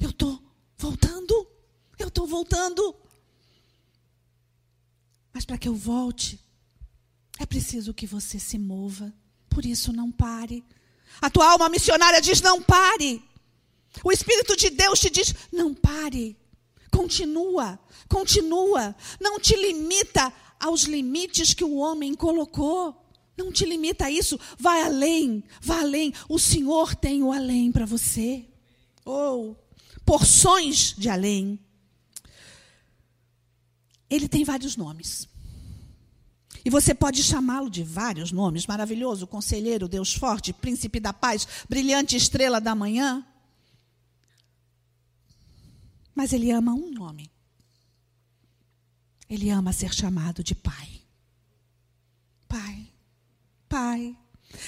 Eu 0.01 0.11
estou 0.11 0.43
voltando. 0.77 1.47
Eu 1.99 2.09
estou 2.09 2.27
voltando. 2.27 2.97
Mas 5.33 5.45
para 5.45 5.59
que 5.59 5.69
eu 5.69 5.75
volte, 5.75 6.41
é 7.39 7.47
preciso 7.47 7.95
que 7.95 8.07
você 8.07 8.39
se 8.39 8.59
mova. 8.59 9.13
Por 9.49 9.65
isso, 9.65 9.93
não 9.93 10.11
pare. 10.11 10.65
A 11.21 11.29
tua 11.29 11.51
alma 11.51 11.69
missionária 11.69 12.21
diz: 12.21 12.41
não 12.41 12.63
pare. 12.63 13.23
O 14.03 14.11
Espírito 14.11 14.57
de 14.57 14.71
Deus 14.71 14.99
te 14.99 15.11
diz: 15.11 15.35
não 15.53 15.75
pare, 15.75 16.37
continua, 16.91 17.79
continua. 18.09 18.95
Não 19.21 19.39
te 19.39 19.55
limita 19.57 20.33
aos 20.59 20.83
limites 20.83 21.55
que 21.55 21.65
o 21.65 21.77
homem 21.77 22.15
colocou. 22.15 23.01
Não 23.37 23.51
te 23.51 23.65
limita 23.65 24.07
a 24.07 24.11
isso. 24.11 24.39
Vai 24.59 24.83
além, 24.83 25.43
vai 25.61 25.81
além. 25.81 26.15
O 26.29 26.39
Senhor 26.39 26.95
tem 26.95 27.23
o 27.23 27.33
além 27.33 27.73
para 27.73 27.85
você. 27.85 28.47
Ou 29.05 29.51
oh, 29.51 29.57
porções 30.05 30.95
de 30.97 31.09
além. 31.09 31.59
Ele 34.09 34.29
tem 34.29 34.45
vários 34.45 34.77
nomes. 34.77 35.29
E 36.65 36.71
você 36.71 36.95
pode 36.95 37.23
chamá-lo 37.23 37.69
de 37.69 37.83
vários 37.83 38.33
nomes: 38.33 38.67
maravilhoso, 38.67 39.27
conselheiro, 39.27 39.89
Deus 39.89 40.15
forte, 40.15 40.53
príncipe 40.53 41.01
da 41.01 41.13
paz, 41.13 41.47
brilhante 41.69 42.17
estrela 42.17 42.61
da 42.61 42.75
manhã. 42.75 43.27
Mas 46.15 46.33
ele 46.33 46.51
ama 46.51 46.73
um 46.73 46.91
nome. 46.91 47.31
Ele 49.29 49.51
ama 49.51 49.73
ser 49.73 49.93
chamado 49.93 50.45
de 50.45 50.55
Pai. 50.55 51.03
Pai. 52.47 52.89
Pai. 53.69 54.17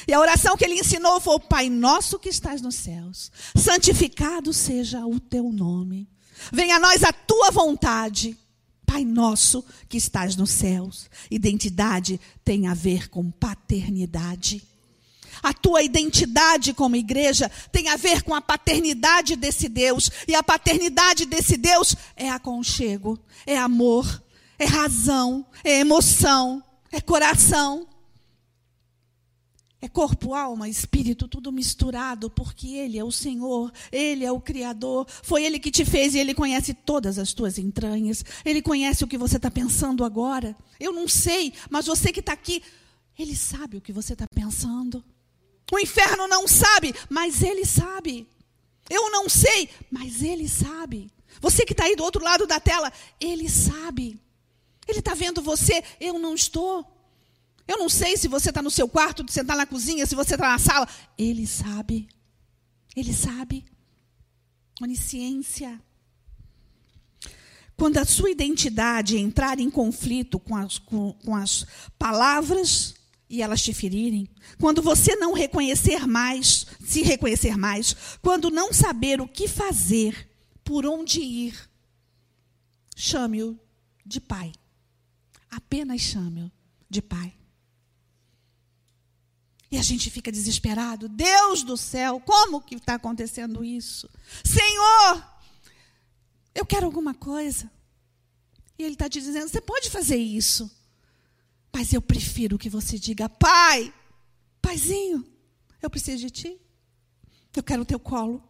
E 0.09 0.13
a 0.13 0.21
oração 0.21 0.57
que 0.57 0.65
ele 0.65 0.81
ensinou 0.81 1.21
foi: 1.21 1.39
Pai 1.41 1.69
nosso 1.69 2.19
que 2.19 2.29
estás 2.29 2.61
nos 2.61 2.75
céus, 2.75 3.31
santificado 3.55 4.53
seja 4.53 5.07
o 5.07 5.21
teu 5.21 5.53
nome. 5.53 6.09
Venha 6.53 6.77
a 6.77 6.81
nós 6.81 7.03
a 7.03 7.13
tua 7.13 7.51
vontade. 7.51 8.37
Pai 8.85 9.05
nosso 9.05 9.65
que 9.89 9.97
estás 9.97 10.37
nos 10.37 10.51
céus. 10.51 11.11
Identidade 11.31 12.21
tem 12.45 12.67
a 12.67 12.75
ver 12.75 13.09
com 13.09 13.31
paternidade. 13.31 14.63
A 15.43 15.53
tua 15.53 15.83
identidade 15.83 16.73
como 16.75 16.97
igreja 16.97 17.51
tem 17.71 17.89
a 17.89 17.97
ver 17.97 18.23
com 18.23 18.35
a 18.35 18.41
paternidade 18.41 19.37
desse 19.37 19.69
Deus. 19.69 20.11
E 20.27 20.35
a 20.35 20.43
paternidade 20.43 21.27
desse 21.27 21.57
Deus 21.57 21.97
é 22.17 22.31
aconchego, 22.31 23.19
é 23.47 23.57
amor, 23.57 24.23
é 24.59 24.65
razão, 24.65 25.47
é 25.65 25.81
emoção, 25.81 26.63
é 26.91 27.01
coração. 27.01 27.87
É 29.79 29.89
corpo, 29.89 30.35
alma, 30.35 30.69
espírito, 30.69 31.29
tudo 31.29 31.53
misturado, 31.53 32.31
porque 32.31 32.69
Ele 32.69 32.99
é 32.99 33.05
o 33.05 33.13
Senhor, 33.13 33.71
Ele 33.93 34.25
é 34.25 34.33
o 34.33 34.41
Criador, 34.41 35.07
foi 35.23 35.45
Ele 35.45 35.61
que 35.61 35.71
te 35.71 35.85
fez 35.85 36.15
e 36.15 36.19
Ele 36.19 36.35
conhece 36.35 36.73
todas 36.73 37.19
as 37.19 37.35
tuas 37.35 37.59
entranhas, 37.59 38.25
Ele 38.45 38.63
conhece 38.63 39.05
o 39.05 39.07
que 39.07 39.19
você 39.19 39.37
está 39.37 39.51
pensando 39.51 40.03
agora. 40.03 40.57
Eu 40.81 40.93
não 40.93 41.07
sei, 41.07 41.53
mas 41.69 41.87
você 41.87 42.11
que 42.11 42.21
está 42.21 42.33
aqui, 42.33 42.63
Ele 43.19 43.37
sabe 43.37 43.77
o 43.77 43.81
que 43.81 43.93
você 43.93 44.15
está 44.15 44.27
pensando. 44.27 45.05
O 45.73 45.79
inferno 45.79 46.29
não 46.29 46.47
sabe, 46.47 46.95
mas 47.09 47.43
ele 47.43 47.65
sabe. 47.65 48.29
Eu 48.89 49.11
não 49.11 49.29
sei, 49.29 49.69
mas 49.91 50.23
ele 50.23 50.49
sabe. 50.49 51.11
Você 51.41 51.65
que 51.65 51.73
está 51.73 51.85
aí 51.85 51.97
do 51.97 52.05
outro 52.05 52.23
lado 52.23 52.47
da 52.47 52.61
tela, 52.61 52.93
Ele 53.21 53.49
sabe. 53.49 54.21
Ele 54.87 55.01
está 55.01 55.15
vendo 55.15 55.43
você, 55.43 55.83
eu 56.01 56.19
não 56.19 56.35
estou. 56.35 56.87
Eu 57.67 57.79
não 57.79 57.89
sei 57.89 58.17
se 58.17 58.29
você 58.29 58.51
está 58.51 58.63
no 58.63 58.71
seu 58.71 58.89
quarto, 58.89 59.25
se 59.27 59.35
você 59.35 59.41
está 59.41 59.57
na 59.57 59.67
cozinha, 59.67 60.07
se 60.07 60.15
você 60.15 60.35
está 60.35 60.49
na 60.49 60.59
sala. 60.59 60.89
Ele 61.19 61.47
sabe. 61.47 62.09
Ele 62.95 63.13
sabe. 63.13 63.65
Onisciência. 64.81 65.81
Quando 67.77 67.99
a 67.99 68.05
sua 68.05 68.31
identidade 68.31 69.19
entrar 69.19 69.59
em 69.59 69.69
conflito 69.69 70.39
com 70.39 70.57
as, 70.57 70.79
com, 70.79 71.13
com 71.13 71.35
as 71.35 71.67
palavras 71.99 72.95
e 73.29 73.43
elas 73.43 73.63
te 73.63 73.73
ferirem, 73.73 74.29
quando 74.59 74.81
você 74.81 75.17
não 75.17 75.33
reconhecer 75.33 76.07
mais, 76.07 76.67
se 76.85 77.03
reconhecer 77.03 77.57
mais, 77.57 78.19
quando 78.23 78.51
não 78.51 78.73
saber 78.73 79.21
o 79.21 79.27
que 79.27 79.49
fazer, 79.49 80.31
por 80.63 80.87
onde 80.87 81.21
ir, 81.21 81.69
chame-o 82.95 83.59
de 84.05 84.21
pai. 84.21 84.53
Apenas 85.51 86.01
chame-o 86.01 86.51
de 86.89 87.03
pai. 87.03 87.35
E 89.71 89.77
a 89.77 89.83
gente 89.83 90.11
fica 90.11 90.31
desesperado. 90.31 91.09
Deus 91.09 91.63
do 91.63 91.77
céu, 91.77 92.21
como 92.21 92.61
que 92.61 92.77
está 92.77 92.95
acontecendo 92.95 93.65
isso? 93.65 94.09
Senhor, 94.45 95.25
eu 96.55 96.65
quero 96.65 96.87
alguma 96.87 97.15
coisa. 97.15 97.71
E 98.79 98.85
Ele 98.85 98.95
está 98.95 99.09
te 99.09 99.21
dizendo: 99.21 99.49
você 99.49 99.61
pode 99.61 99.91
fazer 99.91 100.17
isso. 100.17 100.71
Mas 101.77 101.93
eu 101.93 102.01
prefiro 102.01 102.57
que 102.57 102.71
você 102.71 102.99
diga: 102.99 103.29
Pai, 103.29 103.93
Paizinho, 104.63 105.23
eu 105.83 105.91
preciso 105.91 106.23
de 106.23 106.31
ti. 106.31 106.59
Eu 107.55 107.63
quero 107.63 107.83
o 107.83 107.85
teu 107.85 108.01
colo. 108.01 108.43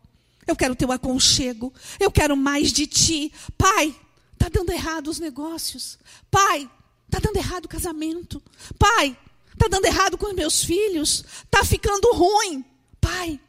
Eu 0.46 0.54
quero 0.54 0.74
o 0.74 0.76
teu 0.76 0.92
aconchego. 0.92 1.74
Eu 1.98 2.08
quero 2.08 2.36
mais 2.36 2.72
de 2.72 2.86
ti. 2.86 3.32
Pai, 3.58 3.92
está 4.32 4.48
dando 4.48 4.70
errado 4.70 5.08
os 5.08 5.18
negócios. 5.18 5.98
Pai, 6.30 6.70
está 7.04 7.18
dando 7.18 7.36
errado 7.36 7.64
o 7.64 7.68
casamento. 7.68 8.40
Pai, 8.78 9.18
está 9.52 9.66
dando 9.66 9.86
errado 9.86 10.16
com 10.16 10.26
os 10.26 10.36
meus 10.36 10.62
filhos. 10.62 11.24
Está 11.42 11.64
ficando 11.64 12.12
ruim. 12.12 12.64
Pai, 13.00 13.40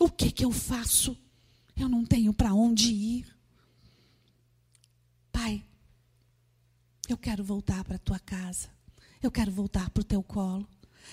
o 0.00 0.10
que, 0.10 0.32
que 0.32 0.44
eu 0.44 0.50
faço? 0.50 1.16
Eu 1.76 1.88
não 1.88 2.04
tenho 2.04 2.34
para 2.34 2.52
onde 2.52 2.90
ir. 2.90 3.36
Pai, 5.30 5.64
eu 7.08 7.16
quero 7.16 7.44
voltar 7.44 7.84
para 7.84 7.94
a 7.94 8.00
tua 8.00 8.18
casa. 8.18 8.74
Eu 9.26 9.30
quero 9.32 9.50
voltar 9.50 9.90
para 9.90 10.02
o 10.02 10.04
teu 10.04 10.22
colo. 10.22 10.64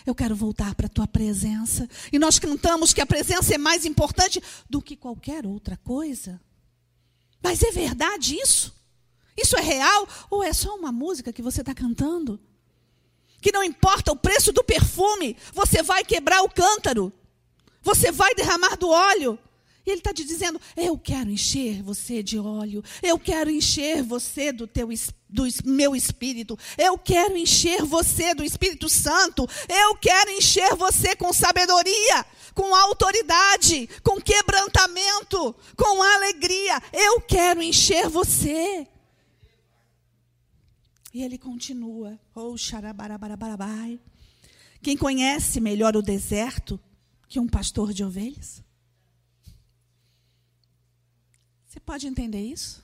Eu 0.05 0.13
quero 0.13 0.35
voltar 0.35 0.75
para 0.75 0.85
a 0.85 0.89
tua 0.89 1.07
presença. 1.07 1.89
E 2.11 2.19
nós 2.19 2.37
cantamos 2.37 2.93
que 2.93 3.01
a 3.01 3.07
presença 3.07 3.55
é 3.55 3.57
mais 3.57 3.85
importante 3.85 4.39
do 4.69 4.83
que 4.83 4.95
qualquer 4.95 5.47
outra 5.47 5.77
coisa. 5.77 6.39
Mas 7.41 7.63
é 7.63 7.71
verdade 7.71 8.35
isso? 8.35 8.71
Isso 9.35 9.57
é 9.57 9.61
real? 9.61 10.07
Ou 10.29 10.43
é 10.43 10.53
só 10.53 10.75
uma 10.75 10.91
música 10.91 11.33
que 11.33 11.41
você 11.41 11.61
está 11.61 11.73
cantando? 11.73 12.39
Que 13.41 13.51
não 13.51 13.63
importa 13.63 14.11
o 14.11 14.15
preço 14.15 14.53
do 14.53 14.63
perfume, 14.63 15.35
você 15.51 15.81
vai 15.81 16.05
quebrar 16.05 16.43
o 16.43 16.49
cântaro. 16.49 17.11
Você 17.81 18.11
vai 18.11 18.35
derramar 18.35 18.77
do 18.77 18.89
óleo. 18.89 19.39
E 19.85 19.89
ele 19.89 19.99
está 19.99 20.13
te 20.13 20.23
dizendo: 20.23 20.59
Eu 20.77 20.97
quero 20.97 21.29
encher 21.29 21.83
você 21.83 22.23
de 22.23 22.39
óleo. 22.39 22.81
Eu 23.01 23.19
quero 23.19 23.49
encher 23.49 24.01
você 24.01 24.51
do, 24.51 24.65
teu, 24.65 24.87
do 25.29 25.43
meu 25.65 25.93
espírito. 25.93 26.57
Eu 26.77 26.97
quero 26.97 27.35
encher 27.35 27.83
você 27.83 28.33
do 28.33 28.45
Espírito 28.45 28.87
Santo. 28.87 29.45
Eu 29.67 29.95
quero 29.97 30.31
encher 30.31 30.73
você 30.75 31.15
com 31.17 31.33
sabedoria, 31.33 32.25
com 32.53 32.73
autoridade, 32.73 33.89
com 34.01 34.21
quebrantamento, 34.21 35.53
com 35.75 36.01
alegria. 36.01 36.81
Eu 36.93 37.19
quero 37.19 37.61
encher 37.61 38.07
você. 38.07 38.87
E 41.13 41.21
ele 41.21 41.37
continua: 41.37 42.17
Oh, 42.33 42.57
xarabarabarabai. 42.57 43.99
Quem 44.81 44.95
conhece 44.95 45.59
melhor 45.59 45.95
o 45.97 46.01
deserto 46.01 46.79
que 47.27 47.39
um 47.39 47.47
pastor 47.47 47.91
de 47.91 48.03
ovelhas? 48.03 48.62
Você 51.73 51.79
pode 51.79 52.05
entender 52.05 52.39
isso? 52.39 52.83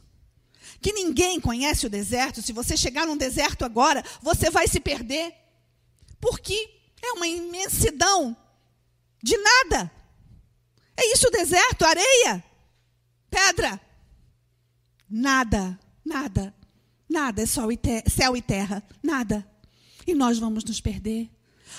Que 0.82 0.91
ninguém 0.91 1.39
conhece 1.39 1.86
o 1.86 1.89
deserto. 1.91 2.41
Se 2.41 2.52
você 2.52 2.75
chegar 2.75 3.06
num 3.06 3.15
deserto 3.15 3.63
agora, 3.63 4.04
você 4.19 4.49
vai 4.49 4.67
se 4.67 4.80
perder. 4.80 5.32
Porque 6.19 6.71
é 6.99 7.12
uma 7.12 7.28
imensidão 7.28 8.36
de 9.21 9.38
nada. 9.38 9.91
É 10.97 11.13
isso 11.13 11.28
o 11.28 11.32
deserto, 11.32 11.86
areia, 11.86 12.43
pedra. 13.30 13.80
Nada, 15.08 15.80
nada, 16.04 16.52
nada 17.08 17.43
é 17.43 17.45
céu 17.45 17.71
e 17.71 18.41
terra, 18.41 18.84
nada. 19.04 19.47
E 20.08 20.15
nós 20.15 20.39
vamos 20.39 20.63
nos 20.63 20.82
perder. 20.82 21.30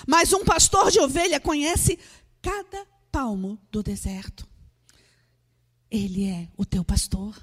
Mas 0.07 0.31
um 0.31 0.45
pastor 0.45 0.89
de 0.89 1.01
ovelha 1.01 1.41
conhece 1.41 1.99
cada 2.41 2.87
palmo 3.11 3.59
do 3.69 3.83
deserto. 3.83 4.49
Ele 5.91 6.25
é 6.25 6.47
o 6.55 6.63
teu 6.63 6.83
pastor. 6.83 7.37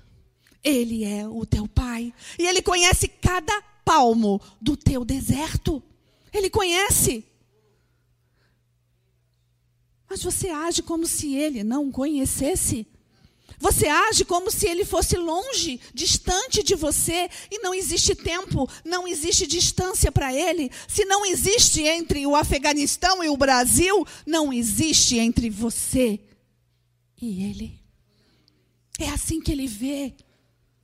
Ele 0.64 1.04
é 1.04 1.28
o 1.28 1.44
teu 1.44 1.68
pai. 1.68 2.14
E 2.38 2.46
ele 2.46 2.62
conhece 2.62 3.06
cada 3.06 3.60
palmo 3.84 4.40
do 4.60 4.76
teu 4.76 5.04
deserto. 5.04 5.82
Ele 6.32 6.48
conhece. 6.48 7.24
Mas 10.08 10.22
você 10.22 10.48
age 10.48 10.82
como 10.82 11.06
se 11.06 11.34
ele 11.34 11.62
não 11.62 11.92
conhecesse. 11.92 12.86
Você 13.60 13.88
age 13.88 14.24
como 14.24 14.50
se 14.50 14.68
ele 14.68 14.84
fosse 14.84 15.16
longe, 15.16 15.80
distante 15.92 16.62
de 16.62 16.76
você, 16.76 17.28
e 17.50 17.58
não 17.58 17.74
existe 17.74 18.14
tempo, 18.14 18.70
não 18.84 19.06
existe 19.06 19.48
distância 19.48 20.12
para 20.12 20.32
ele. 20.32 20.70
Se 20.86 21.04
não 21.04 21.26
existe 21.26 21.82
entre 21.82 22.24
o 22.24 22.36
Afeganistão 22.36 23.22
e 23.22 23.28
o 23.28 23.36
Brasil, 23.36 24.06
não 24.24 24.52
existe 24.52 25.18
entre 25.18 25.50
você 25.50 26.20
e 27.20 27.42
ele. 27.50 27.87
É 28.98 29.08
assim 29.08 29.40
que 29.40 29.52
ele 29.52 29.68
vê. 29.68 30.14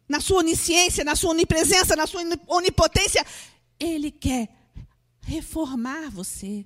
Na 0.08 0.20
sua 0.20 0.38
onisciência, 0.38 1.02
na 1.02 1.16
sua 1.16 1.30
onipresença, 1.30 1.96
na 1.96 2.06
sua 2.06 2.20
onipotência, 2.46 3.26
ele 3.80 4.10
quer 4.10 4.48
reformar 5.22 6.10
você, 6.10 6.64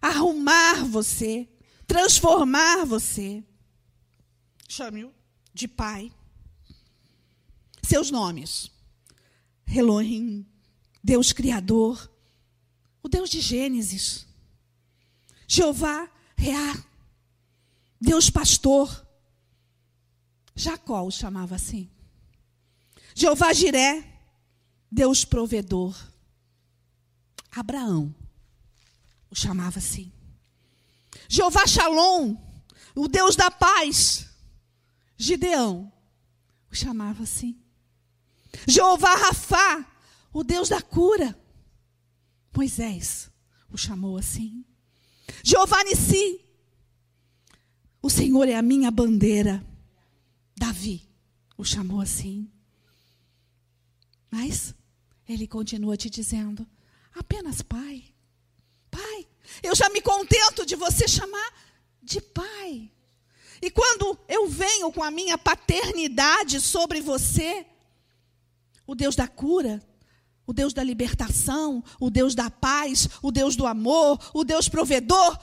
arrumar 0.00 0.84
você, 0.84 1.48
transformar 1.86 2.84
você. 2.84 3.44
Chame-o 4.66 5.12
de 5.52 5.68
pai. 5.68 6.10
Seus 7.82 8.10
nomes: 8.10 8.70
Elohim, 9.66 10.46
Deus 11.04 11.32
Criador, 11.32 12.10
o 13.02 13.08
Deus 13.08 13.30
de 13.30 13.40
Gênesis, 13.40 14.26
Jeová, 15.46 16.10
Reá, 16.36 16.84
Deus 18.00 18.30
Pastor, 18.30 19.07
Jacó 20.58 21.04
o 21.04 21.10
chamava 21.10 21.54
assim. 21.54 21.88
Jeová 23.14 23.52
Jiré, 23.52 24.04
Deus 24.90 25.24
provedor. 25.24 25.96
Abraão 27.52 28.12
o 29.30 29.36
chamava 29.36 29.78
assim. 29.78 30.12
Jeová 31.28 31.64
Shalom, 31.64 32.36
o 32.92 33.06
Deus 33.06 33.36
da 33.36 33.52
paz. 33.52 34.28
Gideão 35.16 35.92
o 36.68 36.74
chamava 36.74 37.22
assim. 37.22 37.56
Jeová 38.66 39.14
Rafá, 39.14 39.86
o 40.32 40.42
Deus 40.42 40.68
da 40.68 40.82
cura. 40.82 41.38
Moisés 42.52 43.30
o 43.70 43.78
chamou 43.78 44.18
assim. 44.18 44.64
Jeová 45.44 45.84
Nissi, 45.84 46.44
o 48.02 48.10
Senhor 48.10 48.48
é 48.48 48.56
a 48.56 48.62
minha 48.62 48.90
bandeira. 48.90 49.64
Davi 50.58 51.08
o 51.56 51.64
chamou 51.64 52.00
assim. 52.00 52.50
Mas 54.30 54.74
ele 55.28 55.46
continua 55.46 55.96
te 55.96 56.08
dizendo: 56.08 56.66
apenas 57.14 57.62
pai. 57.62 58.04
Pai, 58.90 59.26
eu 59.62 59.74
já 59.74 59.88
me 59.90 60.00
contento 60.00 60.64
de 60.64 60.76
você 60.76 61.06
chamar 61.06 61.52
de 62.02 62.20
pai. 62.20 62.90
E 63.60 63.70
quando 63.70 64.18
eu 64.28 64.48
venho 64.48 64.92
com 64.92 65.02
a 65.02 65.10
minha 65.10 65.36
paternidade 65.36 66.60
sobre 66.60 67.00
você, 67.00 67.66
o 68.86 68.94
Deus 68.94 69.16
da 69.16 69.26
cura, 69.26 69.82
o 70.46 70.52
Deus 70.52 70.72
da 70.72 70.82
libertação, 70.82 71.82
o 72.00 72.08
Deus 72.08 72.34
da 72.34 72.48
paz, 72.48 73.08
o 73.20 73.30
Deus 73.30 73.56
do 73.56 73.66
amor, 73.66 74.18
o 74.32 74.44
Deus 74.44 74.68
provedor, 74.68 75.38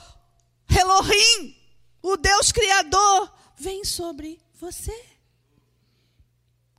Elohim, 0.68 1.54
o 2.02 2.16
Deus 2.16 2.50
criador, 2.50 3.32
vem 3.56 3.84
sobre 3.84 4.40
você. 4.56 4.92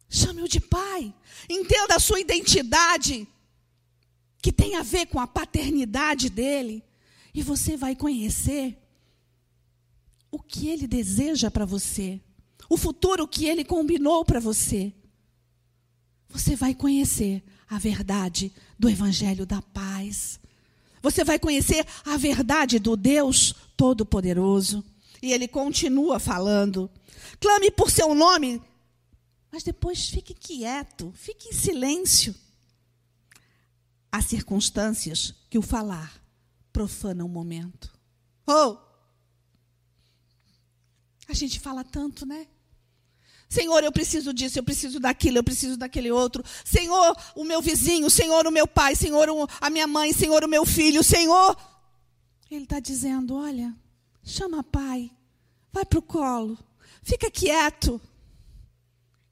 Chame-o 0.09 0.47
de 0.47 0.59
pai. 0.59 1.13
Entenda 1.49 1.95
a 1.95 1.99
sua 1.99 2.19
identidade, 2.19 3.27
que 4.41 4.51
tem 4.51 4.75
a 4.75 4.83
ver 4.83 5.07
com 5.07 5.19
a 5.19 5.27
paternidade 5.27 6.29
dele. 6.29 6.83
E 7.33 7.43
você 7.43 7.77
vai 7.77 7.95
conhecer 7.95 8.77
o 10.31 10.39
que 10.39 10.67
ele 10.67 10.87
deseja 10.87 11.49
para 11.49 11.65
você, 11.65 12.19
o 12.69 12.77
futuro 12.77 13.27
que 13.27 13.45
ele 13.45 13.63
combinou 13.63 14.25
para 14.25 14.39
você. 14.39 14.93
você 16.29 16.55
vai 16.55 16.75
conhecer 16.75 17.43
a 17.69 17.79
verdade 17.79 18.51
do 18.77 18.89
Evangelho 18.89 19.45
da 19.45 19.61
paz. 19.61 20.39
Você 21.01 21.23
vai 21.23 21.39
conhecer 21.39 21.85
a 22.05 22.17
verdade 22.17 22.79
do 22.79 22.97
Deus 22.97 23.55
Todo-Poderoso. 23.75 24.83
E 25.21 25.33
ele 25.33 25.47
continua 25.47 26.19
falando: 26.19 26.89
clame 27.39 27.71
por 27.71 27.89
seu 27.89 28.13
nome, 28.13 28.61
mas 29.51 29.63
depois 29.63 30.09
fique 30.09 30.33
quieto, 30.33 31.11
fique 31.15 31.49
em 31.49 31.53
silêncio. 31.53 32.35
Há 34.11 34.21
circunstâncias 34.21 35.33
que 35.49 35.57
o 35.57 35.61
falar 35.61 36.21
profana 36.71 37.25
o 37.25 37.29
momento. 37.29 37.91
Oh! 38.45 38.77
A 41.27 41.33
gente 41.33 41.59
fala 41.59 41.83
tanto, 41.83 42.25
né? 42.25 42.47
Senhor, 43.49 43.83
eu 43.83 43.91
preciso 43.91 44.33
disso, 44.33 44.59
eu 44.59 44.63
preciso 44.63 44.99
daquilo, 44.99 45.37
eu 45.37 45.43
preciso 45.43 45.77
daquele 45.77 46.11
outro. 46.11 46.43
Senhor, 46.65 47.15
o 47.35 47.43
meu 47.43 47.61
vizinho, 47.61 48.09
Senhor, 48.09 48.45
o 48.45 48.51
meu 48.51 48.67
pai, 48.67 48.95
Senhor, 48.95 49.27
a 49.61 49.69
minha 49.69 49.87
mãe, 49.87 50.11
Senhor, 50.11 50.43
o 50.43 50.49
meu 50.49 50.65
filho, 50.65 51.03
Senhor. 51.03 51.57
Ele 52.51 52.63
está 52.63 52.79
dizendo: 52.79 53.35
olha, 53.35 53.73
chama 54.27 54.61
pai, 54.61 55.09
vai 55.71 55.85
para 55.85 55.99
o 55.99 56.01
colo, 56.01 56.57
fica 57.01 57.31
quieto. 57.31 57.99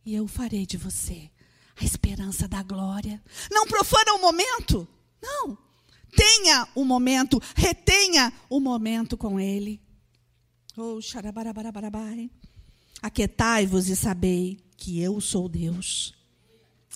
E 0.06 0.16
eu 0.16 0.28
farei 0.28 0.66
de 0.66 0.78
você 0.78 1.30
a 1.76 1.84
esperança 1.84 2.48
da 2.48 2.64
glória. 2.64 3.22
Não 3.52 3.68
profana 3.68 4.14
o 4.14 4.22
momento, 4.22 4.88
não. 5.22 5.58
Tenha 6.16 6.68
o 6.74 6.86
momento, 6.86 7.42
retenha 7.56 8.32
o 8.50 8.60
momento 8.60 9.18
com 9.18 9.40
ele. 9.40 9.82
Oh, 10.78 11.02
xarabarabarabai. 11.02 12.30
Aquietai-vos 13.02 13.90
e 13.90 13.96
sabei 13.96 14.60
que 14.78 15.02
eu 15.02 15.20
sou 15.20 15.50
Deus. 15.50 16.14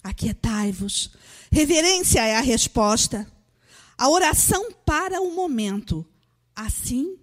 Aquietai-vos. 0.01 1.11
Reverência 1.51 2.21
é 2.21 2.37
a 2.37 2.41
resposta. 2.41 3.29
A 3.97 4.07
oração 4.09 4.71
para 4.85 5.21
o 5.21 5.33
momento. 5.35 6.05
Assim 6.55 7.19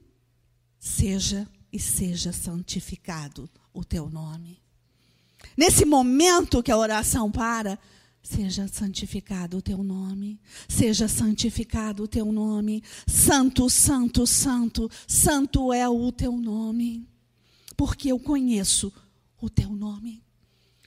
seja 0.86 1.48
e 1.72 1.78
seja 1.78 2.32
santificado 2.32 3.50
o 3.74 3.84
teu 3.84 4.08
nome. 4.08 4.62
Nesse 5.56 5.84
momento 5.84 6.62
que 6.62 6.70
a 6.70 6.76
oração 6.76 7.30
para, 7.30 7.78
seja 8.22 8.68
santificado 8.68 9.58
o 9.58 9.62
teu 9.62 9.82
nome, 9.82 10.40
seja 10.68 11.08
santificado 11.08 12.04
o 12.04 12.08
teu 12.08 12.30
nome. 12.32 12.82
Santo, 13.06 13.68
santo, 13.68 14.26
santo, 14.26 14.90
santo 15.06 15.72
é 15.72 15.88
o 15.88 16.12
teu 16.12 16.36
nome 16.36 17.06
porque 17.76 18.10
eu 18.10 18.18
conheço 18.18 18.92
o 19.40 19.50
teu 19.50 19.70
nome. 19.70 20.22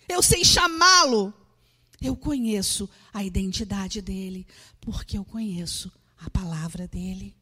Eu 0.07 0.23
sei 0.23 0.43
chamá-lo. 0.43 1.33
Eu 2.01 2.15
conheço 2.15 2.89
a 3.13 3.25
identidade 3.25 4.01
dele, 4.01 4.47
porque 4.79 5.17
eu 5.17 5.25
conheço 5.25 5.91
a 6.17 6.29
palavra 6.29 6.88
dele. 6.88 7.35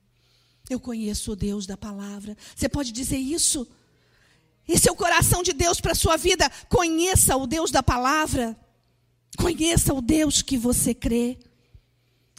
Eu 0.69 0.79
conheço 0.79 1.31
o 1.31 1.35
Deus 1.35 1.65
da 1.65 1.77
palavra. 1.77 2.35
Você 2.55 2.67
pode 2.67 2.91
dizer 2.91 3.17
isso? 3.17 3.67
Esse 4.67 4.89
é 4.89 4.91
o 4.91 4.95
coração 4.95 5.41
de 5.41 5.53
Deus 5.53 5.79
para 5.79 5.93
a 5.93 5.95
sua 5.95 6.17
vida. 6.17 6.49
Conheça 6.67 7.37
o 7.37 7.47
Deus 7.47 7.71
da 7.71 7.81
palavra. 7.81 8.57
Conheça 9.37 9.93
o 9.93 10.01
Deus 10.01 10.41
que 10.41 10.57
você 10.57 10.93
crê. 10.93 11.37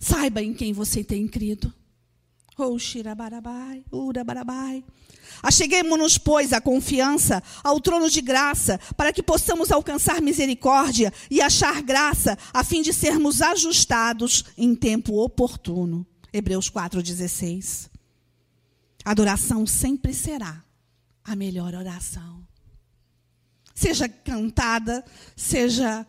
Saiba 0.00 0.42
em 0.42 0.52
quem 0.52 0.72
você 0.72 1.02
tem 1.02 1.26
crido. 1.26 1.72
Oh, 2.56 2.78
Shirabarabai, 2.78 3.84
Urabarabai. 3.90 4.84
Acheguemos-nos, 5.42 6.18
pois, 6.18 6.52
a 6.52 6.60
confiança 6.60 7.42
ao 7.62 7.80
trono 7.80 8.10
de 8.10 8.20
graça, 8.20 8.78
para 8.96 9.12
que 9.12 9.22
possamos 9.22 9.70
alcançar 9.70 10.20
misericórdia 10.20 11.12
e 11.30 11.40
achar 11.40 11.80
graça, 11.82 12.36
a 12.52 12.64
fim 12.64 12.82
de 12.82 12.92
sermos 12.92 13.40
ajustados 13.40 14.44
em 14.56 14.74
tempo 14.74 15.22
oportuno. 15.22 16.04
Hebreus 16.32 16.68
4,16. 16.68 17.88
Adoração 19.04 19.66
sempre 19.66 20.12
será 20.12 20.62
a 21.24 21.36
melhor 21.36 21.74
oração. 21.74 22.46
Seja 23.74 24.08
cantada, 24.08 25.04
seja 25.36 26.06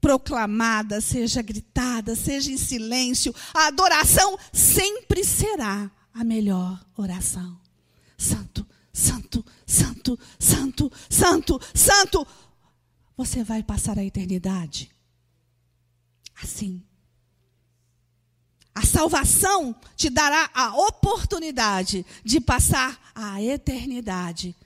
proclamada, 0.00 1.00
seja 1.00 1.40
gritada, 1.40 2.14
seja 2.14 2.50
em 2.50 2.58
silêncio, 2.58 3.34
a 3.54 3.68
adoração 3.68 4.38
sempre 4.52 5.24
será 5.24 5.90
a 6.12 6.22
melhor 6.22 6.84
oração. 6.96 7.58
Santo, 8.18 8.66
santo, 8.92 9.44
santo, 9.66 10.18
santo, 10.38 10.92
santo, 11.08 11.60
santo. 11.74 12.26
Você 13.16 13.42
vai 13.42 13.62
passar 13.62 13.98
a 13.98 14.04
eternidade 14.04 14.90
assim. 16.42 16.82
A 18.74 18.84
salvação 18.84 19.74
te 19.96 20.10
dará 20.10 20.50
a 20.52 20.76
oportunidade 20.76 22.04
de 22.24 22.40
passar 22.40 23.12
a 23.14 23.40
eternidade 23.40 24.56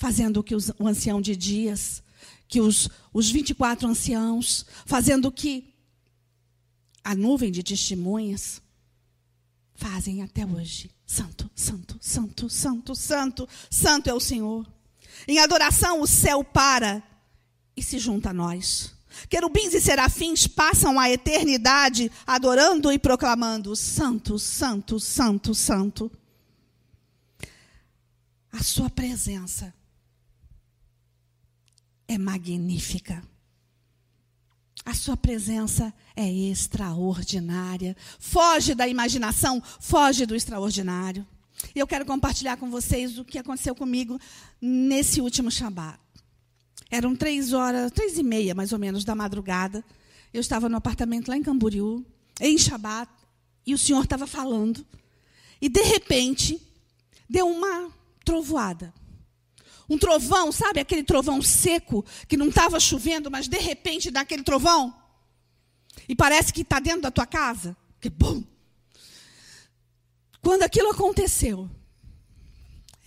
fazendo 0.00 0.40
o 0.40 0.42
que 0.42 0.54
os, 0.54 0.70
o 0.78 0.88
ancião 0.88 1.20
de 1.20 1.36
dias, 1.36 2.02
que 2.48 2.58
os, 2.58 2.88
os 3.12 3.30
24 3.30 3.86
anciãos, 3.86 4.64
fazendo 4.86 5.28
o 5.28 5.32
que 5.32 5.74
a 7.04 7.14
nuvem 7.14 7.52
de 7.52 7.62
testemunhas 7.62 8.62
fazem 9.74 10.22
até 10.22 10.44
hoje. 10.46 10.90
Santo, 11.06 11.50
santo, 11.54 11.98
santo, 12.00 12.48
santo, 12.48 12.94
santo, 12.94 13.48
santo 13.70 14.10
é 14.10 14.14
o 14.14 14.20
Senhor. 14.20 14.66
Em 15.28 15.38
adoração, 15.38 16.00
o 16.00 16.06
céu 16.06 16.42
para 16.42 17.02
e 17.76 17.82
se 17.82 17.98
junta 17.98 18.30
a 18.30 18.34
nós. 18.34 18.94
Querubins 19.28 19.74
e 19.74 19.80
serafins 19.80 20.46
passam 20.46 20.98
a 20.98 21.10
eternidade 21.10 22.10
adorando 22.26 22.92
e 22.92 22.98
proclamando: 22.98 23.74
Santo, 23.76 24.38
Santo, 24.38 24.98
Santo, 24.98 25.54
Santo. 25.54 26.10
A 28.52 28.62
Sua 28.62 28.90
presença 28.90 29.72
é 32.08 32.18
magnífica. 32.18 33.22
A 34.84 34.94
sua 34.94 35.16
presença 35.16 35.92
é 36.16 36.28
extraordinária. 36.28 37.96
Foge 38.18 38.74
da 38.74 38.88
imaginação, 38.88 39.62
foge 39.78 40.26
do 40.26 40.34
extraordinário. 40.34 41.26
E 41.74 41.78
eu 41.78 41.86
quero 41.86 42.04
compartilhar 42.04 42.56
com 42.56 42.70
vocês 42.70 43.18
o 43.18 43.24
que 43.24 43.38
aconteceu 43.38 43.74
comigo 43.74 44.18
nesse 44.60 45.20
último 45.20 45.50
Shabat. 45.50 46.00
Eram 46.90 47.14
três 47.14 47.52
horas, 47.52 47.92
três 47.92 48.18
e 48.18 48.22
meia 48.22 48.54
mais 48.54 48.72
ou 48.72 48.78
menos 48.78 49.04
da 49.04 49.14
madrugada. 49.14 49.84
Eu 50.32 50.40
estava 50.40 50.68
no 50.68 50.76
apartamento 50.76 51.28
lá 51.28 51.36
em 51.36 51.42
Camboriú, 51.42 52.04
em 52.40 52.58
Shabat, 52.58 53.10
e 53.66 53.74
o 53.74 53.78
senhor 53.78 54.04
estava 54.04 54.26
falando. 54.26 54.84
E 55.60 55.68
de 55.68 55.82
repente, 55.82 56.60
deu 57.28 57.48
uma 57.48 57.90
trovoada. 58.24 58.92
Um 59.88 59.98
trovão, 59.98 60.52
sabe 60.52 60.80
aquele 60.80 61.02
trovão 61.02 61.42
seco 61.42 62.04
que 62.28 62.36
não 62.36 62.48
estava 62.48 62.78
chovendo, 62.78 63.30
mas 63.30 63.48
de 63.48 63.58
repente 63.58 64.10
dá 64.10 64.20
aquele 64.20 64.42
trovão? 64.42 64.94
E 66.08 66.14
parece 66.14 66.52
que 66.52 66.62
está 66.62 66.78
dentro 66.78 67.02
da 67.02 67.10
tua 67.10 67.26
casa? 67.26 67.76
Que 68.00 68.08
bom! 68.08 68.42
Quando 70.40 70.62
aquilo 70.62 70.90
aconteceu, 70.90 71.68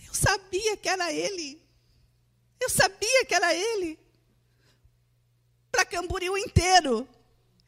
eu 0.06 0.14
sabia 0.14 0.76
que 0.76 0.88
era 0.88 1.12
ele. 1.12 1.63
Eu 2.64 2.70
sabia 2.70 3.26
que 3.26 3.34
era 3.34 3.54
ele. 3.54 3.98
Para 5.70 5.84
Camboriú 5.84 6.36
inteiro, 6.38 7.06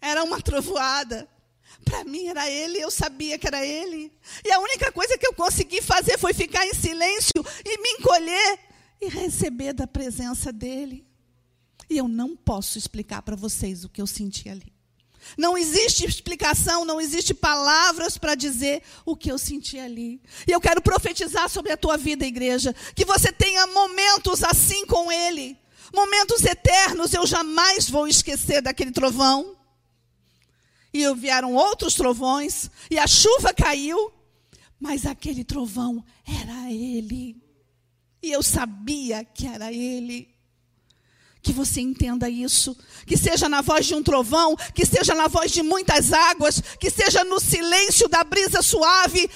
era 0.00 0.24
uma 0.24 0.40
trovoada. 0.40 1.28
Para 1.84 2.02
mim 2.04 2.26
era 2.28 2.48
ele, 2.50 2.78
eu 2.78 2.90
sabia 2.90 3.38
que 3.38 3.46
era 3.46 3.64
ele. 3.64 4.10
E 4.42 4.50
a 4.50 4.58
única 4.58 4.90
coisa 4.90 5.18
que 5.18 5.26
eu 5.26 5.34
consegui 5.34 5.82
fazer 5.82 6.18
foi 6.18 6.32
ficar 6.32 6.66
em 6.66 6.72
silêncio 6.72 7.44
e 7.62 7.78
me 7.78 7.90
encolher 7.98 8.58
e 9.00 9.08
receber 9.08 9.74
da 9.74 9.86
presença 9.86 10.50
dele. 10.50 11.06
E 11.90 11.98
eu 11.98 12.08
não 12.08 12.34
posso 12.34 12.78
explicar 12.78 13.20
para 13.20 13.36
vocês 13.36 13.84
o 13.84 13.90
que 13.90 14.00
eu 14.00 14.06
senti 14.06 14.48
ali. 14.48 14.72
Não 15.36 15.56
existe 15.56 16.04
explicação, 16.04 16.84
não 16.84 17.00
existe 17.00 17.32
palavras 17.32 18.18
para 18.18 18.34
dizer 18.34 18.82
o 19.04 19.16
que 19.16 19.30
eu 19.30 19.38
senti 19.38 19.78
ali. 19.78 20.20
E 20.46 20.52
eu 20.52 20.60
quero 20.60 20.82
profetizar 20.82 21.48
sobre 21.48 21.72
a 21.72 21.76
tua 21.76 21.96
vida, 21.96 22.26
igreja, 22.26 22.74
que 22.94 23.04
você 23.04 23.32
tenha 23.32 23.66
momentos 23.66 24.42
assim 24.42 24.86
com 24.86 25.10
ele, 25.10 25.58
momentos 25.94 26.44
eternos. 26.44 27.14
Eu 27.14 27.26
jamais 27.26 27.88
vou 27.88 28.06
esquecer 28.06 28.60
daquele 28.60 28.92
trovão. 28.92 29.56
E 30.92 31.12
vieram 31.14 31.54
outros 31.54 31.94
trovões, 31.94 32.70
e 32.90 32.98
a 32.98 33.06
chuva 33.06 33.52
caiu, 33.52 34.10
mas 34.80 35.04
aquele 35.04 35.44
trovão 35.44 36.02
era 36.26 36.72
ele. 36.72 37.46
E 38.26 38.32
eu 38.32 38.42
sabia 38.42 39.24
que 39.24 39.46
era 39.46 39.72
Ele. 39.72 40.28
Que 41.46 41.52
você 41.52 41.80
entenda 41.80 42.28
isso. 42.28 42.76
Que 43.06 43.16
seja 43.16 43.48
na 43.48 43.60
voz 43.60 43.86
de 43.86 43.94
um 43.94 44.02
trovão, 44.02 44.56
que 44.74 44.84
seja 44.84 45.14
na 45.14 45.28
voz 45.28 45.52
de 45.52 45.62
muitas 45.62 46.12
águas, 46.12 46.60
que 46.80 46.90
seja 46.90 47.22
no 47.22 47.38
silêncio 47.38 48.08
da 48.08 48.24
brisa 48.24 48.62
suave. 48.62 49.30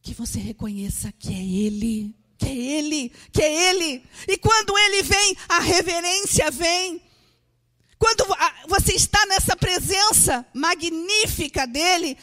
Que 0.00 0.14
você 0.14 0.38
reconheça 0.38 1.12
que 1.18 1.34
é 1.34 1.44
Ele, 1.66 2.14
que 2.38 2.46
é 2.46 2.56
Ele, 2.56 3.12
que 3.32 3.42
é 3.42 3.70
Ele. 3.70 4.04
E 4.28 4.38
quando 4.38 4.78
Ele 4.78 5.02
vem, 5.02 5.36
a 5.48 5.58
reverência 5.58 6.48
vem. 6.52 7.02
Quando 7.98 8.24
você 8.68 8.92
está 8.92 9.26
nessa 9.26 9.56
presença 9.56 10.46
magnífica 10.54 11.66
dele, 11.66 12.16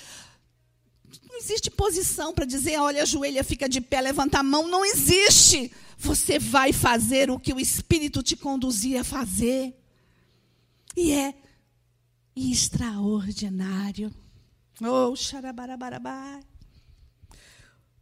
não 1.34 1.40
existe 1.40 1.72
posição 1.72 2.32
para 2.32 2.46
dizer, 2.46 2.80
olha, 2.80 3.02
ajoelha, 3.02 3.44
fica 3.44 3.68
de 3.68 3.82
pé, 3.82 4.00
levanta 4.02 4.38
a 4.38 4.44
mão. 4.44 4.68
Não 4.68 4.86
existe. 4.86 5.72
Você 5.98 6.38
vai 6.38 6.72
fazer 6.72 7.32
o 7.32 7.40
que 7.40 7.52
o 7.52 7.60
Espírito 7.60 8.22
te 8.22 8.36
conduzia 8.36 9.02
a 9.02 9.04
fazer. 9.04 9.76
E 10.96 11.12
é 11.12 11.34
extraordinário. 12.36 14.14
Oh, 14.80 15.16
xarabarabarabá. 15.16 16.40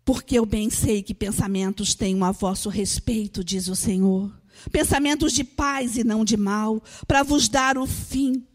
Porque 0.03 0.37
eu 0.37 0.45
bem 0.45 0.69
sei 0.69 1.01
que 1.01 1.13
pensamentos 1.13 1.95
tenho 1.95 2.25
a 2.25 2.33
vosso 2.33 2.67
respeito, 2.67 3.45
diz 3.45 3.69
o 3.69 3.77
Senhor. 3.77 4.29
Pensamentos 4.73 5.31
de 5.31 5.45
paz 5.45 5.95
e 5.95 6.03
não 6.03 6.25
de 6.25 6.35
mal, 6.35 6.83
para 7.07 7.23
vos 7.23 7.47
dar 7.47 7.77
o 7.77 7.87
fim 7.87 8.45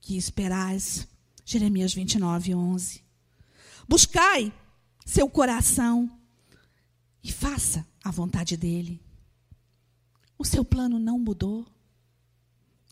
que 0.00 0.16
esperais. 0.16 1.06
Jeremias 1.44 1.92
29, 1.92 2.54
11. 2.54 3.09
Buscai 3.90 4.52
seu 5.04 5.28
coração 5.28 6.08
e 7.22 7.32
faça 7.32 7.84
a 8.04 8.10
vontade 8.12 8.56
dele. 8.56 9.02
O 10.38 10.44
seu 10.44 10.64
plano 10.64 10.98
não 10.98 11.18
mudou. 11.18 11.66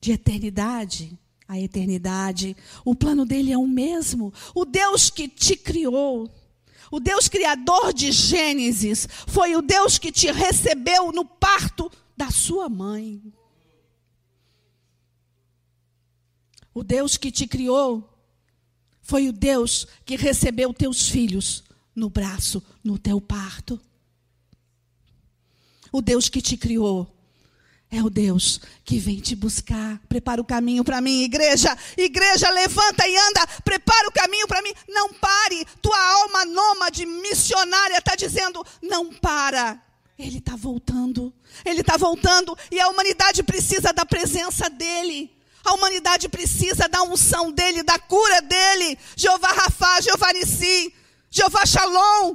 De 0.00 0.12
eternidade 0.12 1.18
a 1.46 1.58
eternidade, 1.58 2.54
o 2.84 2.94
plano 2.94 3.24
dele 3.24 3.50
é 3.50 3.56
o 3.56 3.66
mesmo. 3.66 4.34
O 4.54 4.66
Deus 4.66 5.08
que 5.08 5.26
te 5.26 5.56
criou 5.56 6.30
o 6.90 6.98
Deus 6.98 7.28
criador 7.28 7.92
de 7.92 8.10
Gênesis 8.10 9.06
foi 9.26 9.54
o 9.54 9.62
Deus 9.62 9.98
que 9.98 10.10
te 10.10 10.30
recebeu 10.32 11.12
no 11.12 11.24
parto 11.24 11.90
da 12.16 12.30
sua 12.30 12.68
mãe. 12.68 13.22
O 16.72 16.82
Deus 16.82 17.16
que 17.16 17.30
te 17.30 17.46
criou 17.46 18.17
foi 19.08 19.26
o 19.26 19.32
Deus 19.32 19.86
que 20.04 20.16
recebeu 20.16 20.74
teus 20.74 21.08
filhos 21.08 21.64
no 21.96 22.10
braço, 22.10 22.62
no 22.84 22.98
teu 22.98 23.18
parto. 23.18 23.80
O 25.90 26.02
Deus 26.02 26.28
que 26.28 26.42
te 26.42 26.58
criou 26.58 27.10
é 27.90 28.02
o 28.02 28.10
Deus 28.10 28.60
que 28.84 28.98
vem 28.98 29.18
te 29.18 29.34
buscar. 29.34 29.98
Prepara 30.10 30.42
o 30.42 30.44
caminho 30.44 30.84
para 30.84 31.00
mim, 31.00 31.22
igreja. 31.22 31.74
Igreja, 31.96 32.50
levanta 32.50 33.08
e 33.08 33.16
anda. 33.16 33.46
Prepara 33.64 34.08
o 34.08 34.12
caminho 34.12 34.46
para 34.46 34.60
mim. 34.60 34.74
Não 34.86 35.10
pare. 35.14 35.64
Tua 35.80 35.98
alma 35.98 36.44
nômade, 36.44 37.06
missionária, 37.06 37.96
está 37.96 38.14
dizendo: 38.14 38.62
não 38.82 39.10
para. 39.10 39.82
Ele 40.18 40.36
está 40.36 40.54
voltando. 40.54 41.32
Ele 41.64 41.80
está 41.80 41.96
voltando. 41.96 42.54
E 42.70 42.78
a 42.78 42.88
humanidade 42.88 43.42
precisa 43.42 43.90
da 43.90 44.04
presença 44.04 44.68
dele. 44.68 45.37
A 45.68 45.74
humanidade 45.74 46.30
precisa 46.30 46.88
da 46.88 47.02
unção 47.02 47.52
dele, 47.52 47.82
da 47.82 47.98
cura 47.98 48.40
dele. 48.40 48.98
Jeová 49.14 49.48
Rafá, 49.48 50.00
Jeová 50.00 50.32
Nissi, 50.32 50.94
Jeová 51.30 51.66
Shalom. 51.66 52.34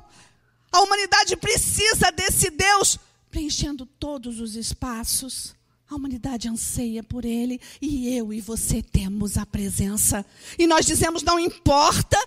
A 0.72 0.82
humanidade 0.82 1.36
precisa 1.36 2.12
desse 2.12 2.52
Deus 2.52 3.00
preenchendo 3.32 3.88
todos 3.88 4.40
os 4.40 4.56
espaços. 4.56 5.56
A 5.90 5.96
humanidade 5.96 6.48
anseia 6.48 7.04
por 7.04 7.26
Ele 7.26 7.60
e 7.82 8.16
eu 8.16 8.32
e 8.32 8.40
você 8.40 8.84
temos 8.84 9.36
a 9.36 9.48
presença. 9.48 10.24
E 10.60 10.68
nós 10.68 10.86
dizemos: 10.86 11.24
não 11.24 11.40
importa 11.40 12.24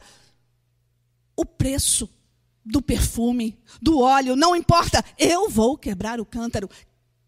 o 1.37 1.47
preço 1.47 2.11
do 2.64 2.83
perfume, 2.83 3.57
do 3.81 4.01
óleo, 4.01 4.35
não 4.35 4.57
importa, 4.57 5.05
eu 5.16 5.49
vou 5.49 5.79
quebrar 5.79 6.19
o 6.19 6.27
cântaro. 6.27 6.69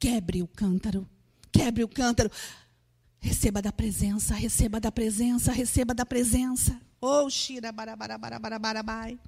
Quebre 0.00 0.42
o 0.42 0.48
cântaro, 0.48 1.08
quebre 1.52 1.84
o 1.84 1.88
cântaro. 1.88 2.28
Receba 3.20 3.60
da 3.60 3.72
presença, 3.72 4.34
receba 4.34 4.80
da 4.80 4.92
presença, 4.92 5.52
receba 5.52 5.92
da 5.94 6.06
presença. 6.06 6.80
Oh, 7.00 7.28
Shira, 7.28 7.72
barabarabarabarabai. 7.72 9.18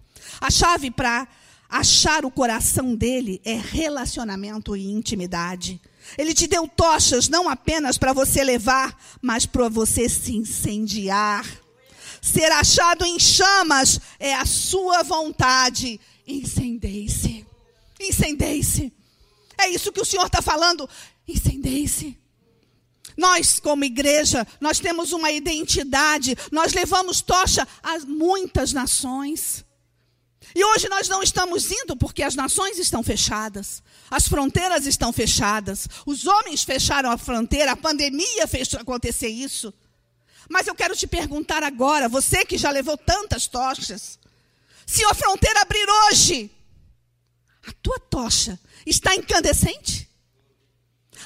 A 0.41 0.51
chave 0.51 0.91
para 0.91 1.27
Achar 1.71 2.25
o 2.25 2.31
coração 2.33 2.97
dele 2.97 3.41
é 3.45 3.55
relacionamento 3.55 4.77
e 4.77 4.91
intimidade. 4.91 5.81
Ele 6.19 6.35
te 6.35 6.49
deu 6.49 6.67
tochas 6.67 7.29
não 7.29 7.49
apenas 7.49 7.97
para 7.97 8.13
você 8.13 8.43
levar, 8.43 8.99
mas 9.23 9.47
para 9.47 9.69
você 9.69 10.09
se 10.09 10.35
incendiar. 10.35 11.47
Ser 12.21 12.51
achado 12.51 13.05
em 13.05 13.21
chamas 13.21 14.01
é 14.19 14.35
a 14.35 14.45
sua 14.45 15.05
vontade. 15.05 16.01
Incendeie-se. 16.27 17.47
Incendeie-se. 18.01 18.93
É 19.57 19.69
isso 19.69 19.93
que 19.93 20.01
o 20.01 20.05
Senhor 20.05 20.27
está 20.27 20.43
falando. 20.43 20.91
Incendeie-se. 21.29 22.19
Nós, 23.17 23.59
como 23.59 23.85
igreja, 23.85 24.47
nós 24.61 24.79
temos 24.79 25.13
uma 25.13 25.31
identidade. 25.31 26.37
Nós 26.51 26.73
levamos 26.73 27.21
tocha 27.21 27.67
a 27.83 27.99
muitas 28.01 28.73
nações. 28.73 29.65
E 30.55 30.65
hoje 30.65 30.89
nós 30.89 31.09
não 31.09 31.23
estamos 31.23 31.71
indo 31.71 31.97
porque 31.97 32.23
as 32.23 32.35
nações 32.35 32.79
estão 32.79 33.03
fechadas, 33.03 33.83
as 34.11 34.27
fronteiras 34.27 34.85
estão 34.85 35.13
fechadas, 35.13 35.87
os 36.05 36.27
homens 36.27 36.65
fecharam 36.65 37.11
a 37.11 37.17
fronteira, 37.17 37.73
a 37.73 37.77
pandemia 37.77 38.49
fez 38.49 38.75
acontecer 38.75 39.29
isso. 39.29 39.73
Mas 40.49 40.67
eu 40.67 40.75
quero 40.75 40.97
te 40.97 41.07
perguntar 41.07 41.63
agora, 41.63 42.09
você 42.09 42.45
que 42.45 42.59
já 42.59 42.71
levou 42.71 42.97
tantas 42.97 43.47
tochas, 43.47 44.19
se 44.85 45.05
a 45.05 45.15
fronteira 45.15 45.61
abrir 45.61 45.87
hoje, 45.89 46.51
a 47.65 47.73
tua 47.81 48.01
tocha 48.01 48.59
está 48.85 49.15
incandescente? 49.15 50.10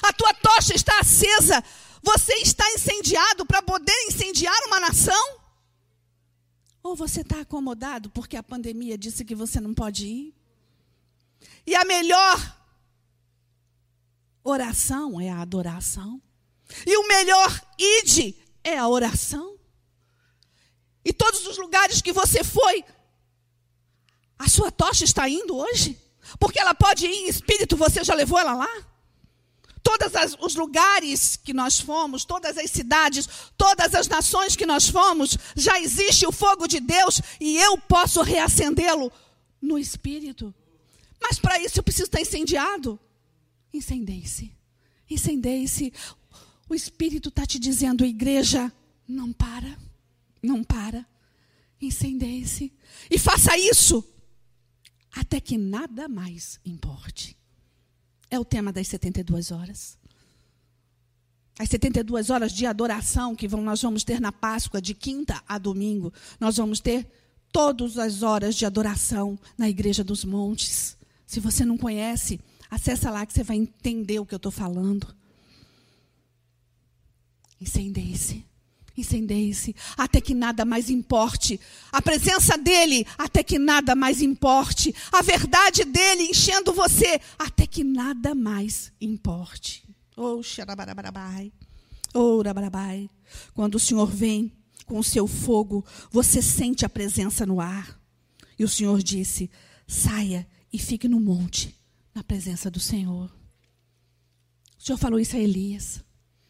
A 0.01 0.13
tua 0.13 0.33
tocha 0.33 0.73
está 0.73 0.99
acesa? 0.99 1.63
Você 2.01 2.33
está 2.35 2.69
incendiado 2.71 3.45
para 3.45 3.61
poder 3.61 3.95
incendiar 4.07 4.55
uma 4.67 4.79
nação? 4.79 5.39
Ou 6.83 6.95
você 6.95 7.21
está 7.21 7.41
acomodado 7.41 8.09
porque 8.11 8.37
a 8.37 8.43
pandemia 8.43 8.97
disse 8.97 9.25
que 9.25 9.33
você 9.33 9.59
não 9.59 9.73
pode 9.73 10.05
ir? 10.05 10.35
E 11.65 11.75
a 11.75 11.83
melhor 11.83 12.57
oração 14.43 15.19
é 15.19 15.29
a 15.29 15.41
adoração. 15.41 16.21
E 16.85 16.95
o 16.97 17.07
melhor 17.07 17.61
ide 17.77 18.35
é 18.63 18.77
a 18.77 18.87
oração. 18.87 19.57
E 21.03 21.13
todos 21.13 21.45
os 21.47 21.57
lugares 21.57 22.01
que 22.01 22.11
você 22.11 22.43
foi, 22.43 22.83
a 24.37 24.47
sua 24.47 24.71
tocha 24.71 25.03
está 25.03 25.27
indo 25.29 25.55
hoje? 25.55 25.99
Porque 26.39 26.59
ela 26.59 26.73
pode 26.73 27.05
ir 27.05 27.09
em 27.09 27.27
espírito, 27.27 27.77
você 27.77 28.03
já 28.03 28.13
levou 28.13 28.39
ela 28.39 28.53
lá? 28.53 28.87
Todos 29.85 30.35
os 30.41 30.55
lugares 30.55 31.35
que 31.35 31.53
nós 31.53 31.79
fomos, 31.79 32.25
todas 32.25 32.57
as 32.57 32.71
cidades, 32.71 33.29
todas 33.55 33.93
as 33.93 34.07
nações 34.07 34.55
que 34.55 34.65
nós 34.65 34.89
fomos, 34.89 35.37
já 35.55 35.79
existe 35.79 36.25
o 36.25 36.31
fogo 36.31 36.67
de 36.67 36.79
Deus 36.79 37.21
e 37.39 37.55
eu 37.57 37.77
posso 37.77 38.23
reacendê-lo 38.23 39.11
no 39.61 39.77
espírito. 39.77 40.51
Mas 41.21 41.37
para 41.37 41.59
isso 41.59 41.77
eu 41.77 41.83
preciso 41.83 42.05
estar 42.05 42.19
incendiado. 42.19 42.99
Incendeie-se. 43.71 44.51
Incendeie-se. 45.07 45.93
O 46.67 46.73
espírito 46.73 47.29
está 47.29 47.45
te 47.45 47.59
dizendo, 47.59 48.03
igreja, 48.03 48.73
não 49.07 49.31
para. 49.31 49.77
Não 50.41 50.63
para. 50.63 51.05
Incendeie-se. 51.79 52.73
E 53.11 53.19
faça 53.19 53.55
isso 53.55 54.03
até 55.11 55.39
que 55.39 55.59
nada 55.59 56.09
mais 56.09 56.59
importe. 56.65 57.34
É 58.35 58.39
o 58.39 58.43
tema 58.43 58.73
das 58.73 58.89
72 58.89 59.49
horas. 59.49 59.97
As 61.57 61.69
72 61.69 62.29
horas 62.29 62.51
de 62.51 62.65
adoração 62.65 63.33
que 63.33 63.47
vão, 63.47 63.61
nós 63.61 63.81
vamos 63.81 64.03
ter 64.03 64.19
na 64.19 64.29
Páscoa, 64.29 64.81
de 64.81 64.93
quinta 64.93 65.41
a 65.47 65.57
domingo. 65.57 66.11
Nós 66.37 66.57
vamos 66.57 66.81
ter 66.81 67.07
todas 67.49 67.97
as 67.97 68.23
horas 68.23 68.53
de 68.53 68.65
adoração 68.65 69.39
na 69.57 69.69
Igreja 69.69 70.03
dos 70.03 70.25
Montes. 70.25 70.97
Se 71.25 71.39
você 71.39 71.63
não 71.63 71.77
conhece, 71.77 72.41
acessa 72.69 73.09
lá 73.09 73.25
que 73.25 73.31
você 73.31 73.41
vai 73.41 73.55
entender 73.55 74.19
o 74.19 74.25
que 74.25 74.33
eu 74.33 74.37
estou 74.37 74.51
falando. 74.51 75.15
Incendeie-se. 77.61 78.43
Incendeie-se 78.97 79.75
até 79.97 80.21
que 80.21 80.33
nada 80.33 80.63
mais 80.63 80.89
importe. 80.89 81.59
A 81.91 82.01
presença 82.01 82.57
dele 82.57 83.05
até 83.17 83.43
que 83.43 83.59
nada 83.59 83.93
mais 83.95 84.21
importe. 84.21 84.93
A 85.11 85.21
verdade 85.21 85.83
dele 85.83 86.23
enchendo 86.23 86.73
você 86.73 87.19
até 87.37 87.67
que 87.67 87.83
nada 87.83 88.33
mais 88.33 88.91
importe. 89.01 89.83
Oh, 90.15 90.41
xarabarabai. 90.41 91.51
Oh, 92.13 92.41
rabarabai. 92.41 93.09
Quando 93.53 93.75
o 93.75 93.79
Senhor 93.79 94.09
vem 94.09 94.51
com 94.85 94.97
o 94.97 95.03
seu 95.03 95.27
fogo, 95.27 95.85
você 96.09 96.41
sente 96.41 96.85
a 96.85 96.89
presença 96.89 97.45
no 97.45 97.59
ar. 97.59 97.99
E 98.57 98.63
o 98.63 98.69
Senhor 98.69 99.03
disse: 99.03 99.51
saia 99.85 100.47
e 100.71 100.79
fique 100.79 101.07
no 101.09 101.19
monte, 101.19 101.75
na 102.13 102.23
presença 102.23 102.71
do 102.71 102.79
Senhor. 102.79 103.29
O 104.79 104.83
Senhor 104.83 104.97
falou 104.97 105.19
isso 105.19 105.35
a 105.35 105.39
Elias. 105.39 106.01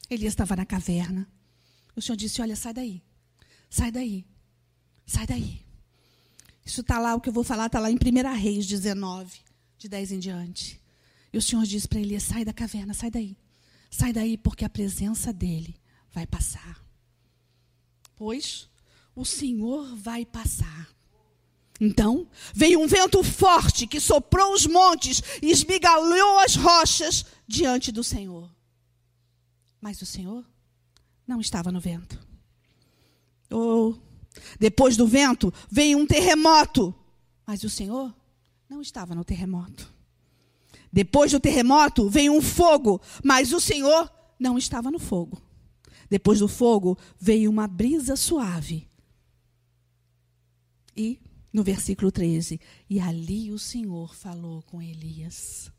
Elias 0.10 0.34
estava 0.34 0.56
na 0.56 0.66
caverna. 0.66 1.28
O 1.96 2.02
Senhor 2.02 2.16
disse: 2.16 2.42
Olha, 2.42 2.56
sai 2.56 2.74
daí. 2.74 3.04
Sai 3.70 3.92
daí. 3.92 4.26
Sai 5.06 5.26
daí. 5.26 5.66
Isso 6.66 6.82
está 6.82 7.00
lá, 7.00 7.16
o 7.16 7.22
que 7.22 7.30
eu 7.30 7.34
vou 7.34 7.44
falar 7.44 7.68
está 7.68 7.80
lá 7.80 7.92
em 7.92 7.96
1 7.96 8.36
Reis 8.36 8.66
19, 8.66 9.40
de 9.78 9.88
10 9.88 10.14
em 10.14 10.20
diante. 10.20 10.82
E 11.32 11.38
o 11.38 11.42
Senhor 11.42 11.64
disse 11.66 11.88
para 11.88 12.00
Elias: 12.00 12.24
Sai 12.24 12.44
da 12.44 12.54
caverna, 12.54 12.94
sai 12.94 13.12
daí. 13.12 13.38
Sai 13.90 14.12
daí, 14.12 14.38
porque 14.38 14.66
a 14.66 14.70
presença 14.70 15.32
dele 15.32 15.76
vai 16.12 16.26
passar. 16.26 16.84
Pois 18.16 18.70
o 19.16 19.24
Senhor 19.24 19.96
vai 19.96 20.26
passar. 20.26 20.90
Então 21.80 22.28
veio 22.54 22.80
um 22.80 22.88
vento 22.88 23.22
forte 23.24 23.86
que 23.86 24.00
soprou 24.00 24.54
os 24.54 24.66
montes 24.66 25.22
e 25.42 25.52
esmigalhou 25.52 26.40
as 26.40 26.56
rochas 26.56 27.26
diante 27.48 27.92
do 27.92 28.04
Senhor. 28.04 28.50
Mas 29.82 30.02
o 30.02 30.06
Senhor 30.06 30.46
não 31.28 31.40
estava 31.40 31.72
no 31.72 31.80
vento. 31.80 32.20
Oh, 33.52 33.96
depois 34.60 34.98
do 34.98 35.08
vento 35.08 35.54
veio 35.70 35.98
um 35.98 36.06
terremoto, 36.06 36.94
mas 37.46 37.64
o 37.64 37.70
Senhor 37.70 38.14
não 38.70 38.82
estava 38.82 39.16
no 39.16 39.24
terremoto. 39.24 39.94
Depois 40.92 41.32
do 41.32 41.40
terremoto 41.40 42.10
veio 42.10 42.34
um 42.34 42.42
fogo, 42.42 43.02
mas 43.24 43.52
o 43.52 43.60
Senhor 43.60 44.12
não 44.40 44.58
estava 44.58 44.90
no 44.90 45.00
fogo. 45.00 45.42
Depois 46.10 46.40
do 46.40 46.48
fogo 46.48 46.98
veio 47.20 47.50
uma 47.50 47.68
brisa 47.68 48.16
suave. 48.16 48.88
E 50.96 51.20
no 51.52 51.64
versículo 51.64 52.12
13, 52.12 52.60
e 52.90 53.00
ali 53.00 53.52
o 53.52 53.58
Senhor 53.58 54.14
falou 54.14 54.62
com 54.64 54.82
Elias. 54.82 55.72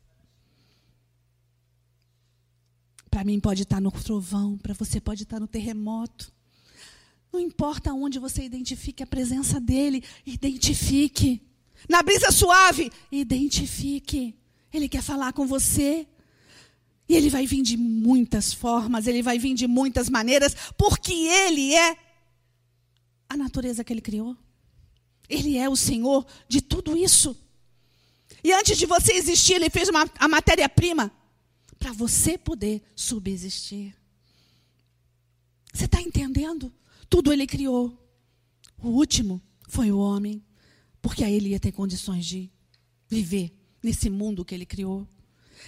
Para 3.17 3.23
mim 3.23 3.39
pode 3.39 3.63
estar 3.63 3.81
no 3.81 3.91
trovão, 3.91 4.59
para 4.59 4.75
você 4.75 5.01
pode 5.01 5.23
estar 5.23 5.39
no 5.39 5.47
terremoto. 5.47 6.31
Não 7.33 7.39
importa 7.39 7.91
onde 7.91 8.19
você 8.19 8.43
identifique 8.43 9.01
a 9.01 9.07
presença 9.07 9.59
dele, 9.59 10.03
identifique. 10.23 11.41
Na 11.89 12.03
brisa 12.03 12.31
suave, 12.31 12.91
identifique. 13.11 14.35
Ele 14.71 14.87
quer 14.87 15.01
falar 15.01 15.33
com 15.33 15.47
você. 15.47 16.05
E 17.09 17.15
ele 17.15 17.31
vai 17.31 17.47
vir 17.47 17.63
de 17.63 17.75
muitas 17.75 18.53
formas, 18.53 19.07
ele 19.07 19.23
vai 19.23 19.39
vir 19.39 19.55
de 19.55 19.65
muitas 19.65 20.11
maneiras, 20.11 20.55
porque 20.77 21.11
ele 21.11 21.73
é 21.73 21.97
a 23.27 23.35
natureza 23.35 23.83
que 23.83 23.91
ele 23.91 24.01
criou. 24.01 24.37
Ele 25.27 25.57
é 25.57 25.67
o 25.67 25.75
Senhor 25.75 26.23
de 26.47 26.61
tudo 26.61 26.95
isso. 26.95 27.35
E 28.43 28.53
antes 28.53 28.77
de 28.77 28.85
você 28.85 29.13
existir, 29.13 29.55
ele 29.55 29.71
fez 29.71 29.89
uma, 29.89 30.07
a 30.19 30.27
matéria-prima 30.27 31.11
para 31.77 31.91
você 31.91 32.37
poder 32.37 32.81
subsistir. 32.95 33.95
Você 35.73 35.85
está 35.85 36.01
entendendo? 36.01 36.73
Tudo 37.09 37.31
ele 37.31 37.45
criou. 37.45 37.97
O 38.81 38.89
último 38.89 39.41
foi 39.67 39.91
o 39.91 39.97
homem, 39.97 40.43
porque 41.01 41.23
aí 41.23 41.33
ele 41.33 41.49
ia 41.49 41.59
ter 41.59 41.71
condições 41.71 42.25
de 42.25 42.51
viver 43.07 43.53
nesse 43.81 44.09
mundo 44.09 44.43
que 44.43 44.53
ele 44.53 44.65
criou. 44.65 45.07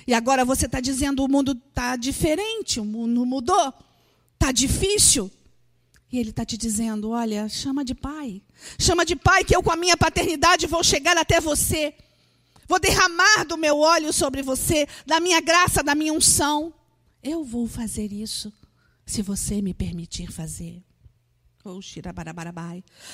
E 0.06 0.14
agora 0.14 0.46
você 0.46 0.66
está 0.66 0.80
dizendo 0.80 1.24
o 1.24 1.28
mundo 1.28 1.52
está 1.52 1.96
diferente, 1.96 2.80
o 2.80 2.86
mundo 2.86 3.26
mudou, 3.26 3.74
está 4.34 4.52
difícil. 4.52 5.32
E 6.12 6.18
ele 6.18 6.32
está 6.32 6.44
te 6.44 6.58
dizendo: 6.58 7.10
olha, 7.10 7.48
chama 7.48 7.86
de 7.86 7.94
pai. 7.94 8.42
Chama 8.80 9.06
de 9.06 9.16
pai 9.16 9.44
que 9.44 9.56
eu, 9.56 9.62
com 9.62 9.72
a 9.72 9.76
minha 9.76 9.96
paternidade, 9.96 10.68
vou 10.68 10.84
chegar 10.84 11.18
até 11.18 11.40
você. 11.40 11.94
Vou 12.70 12.80
derramar 12.80 13.46
do 13.46 13.58
meu 13.58 13.80
óleo 13.80 14.14
sobre 14.14 14.44
você, 14.44 14.88
da 15.04 15.20
minha 15.20 15.42
graça, 15.42 15.82
da 15.82 15.96
minha 15.96 16.14
unção. 16.14 16.72
Eu 17.24 17.44
vou 17.44 17.68
fazer 17.68 18.14
isso, 18.14 18.54
se 19.08 19.24
você 19.24 19.60
me 19.60 19.74
permitir 19.74 20.32
fazer. 20.32 20.80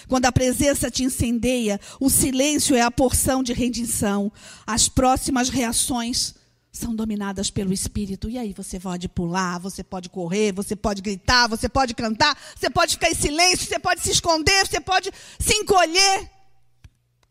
Quando 0.10 0.26
a 0.26 0.32
presença 0.32 0.92
te 0.92 1.06
incendeia, 1.06 1.80
o 2.02 2.10
silêncio 2.10 2.76
é 2.76 2.82
a 2.82 2.92
porção 2.92 3.42
de 3.42 3.54
redenção. 3.54 4.30
As 4.68 4.90
próximas 4.90 5.48
reações 5.48 6.36
são 6.70 6.94
dominadas 6.94 7.50
pelo 7.50 7.72
Espírito. 7.72 8.30
E 8.30 8.38
aí 8.38 8.52
você 8.52 8.78
pode 8.78 9.08
pular, 9.08 9.58
você 9.58 9.84
pode 9.86 10.10
correr, 10.10 10.52
você 10.52 10.76
pode 10.76 11.02
gritar, 11.02 11.48
você 11.48 11.70
pode 11.70 11.94
cantar, 11.96 12.38
você 12.54 12.70
pode 12.70 12.96
ficar 12.96 13.10
em 13.10 13.16
silêncio, 13.16 13.66
você 13.66 13.80
pode 13.80 14.02
se 14.02 14.12
esconder, 14.12 14.68
você 14.68 14.82
pode 14.82 15.12
se 15.40 15.54
encolher. 15.54 16.35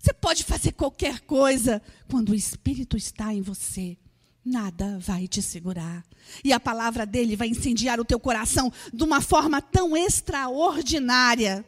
Você 0.05 0.13
pode 0.13 0.45
fazer 0.45 0.73
qualquer 0.73 1.21
coisa 1.21 1.81
quando 2.11 2.31
o 2.31 2.35
Espírito 2.35 2.97
está 2.97 3.33
em 3.33 3.41
você. 3.41 3.97
Nada 4.45 4.99
vai 4.99 5.27
te 5.27 5.41
segurar. 5.41 6.05
E 6.45 6.53
a 6.53 6.61
palavra 6.61 7.07
dele 7.07 7.37
vai 7.37 7.49
incendiar 7.49 7.99
o 7.99 8.05
teu 8.05 8.21
coração 8.21 8.71
de 8.93 9.03
uma 9.03 9.23
forma 9.23 9.63
tão 9.63 9.97
extraordinária 9.97 11.65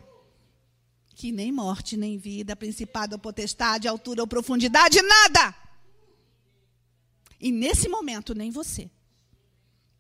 que 1.15 1.33
nem 1.33 1.51
morte, 1.51 1.97
nem 1.97 2.19
vida, 2.19 2.55
principado 2.55 3.15
ou 3.15 3.19
potestade, 3.19 3.89
altura 3.89 4.21
ou 4.21 4.27
profundidade, 4.27 5.01
nada 5.01 5.55
e 7.41 7.53
nesse 7.53 7.89
momento, 7.89 8.35
nem 8.35 8.51
você 8.51 8.91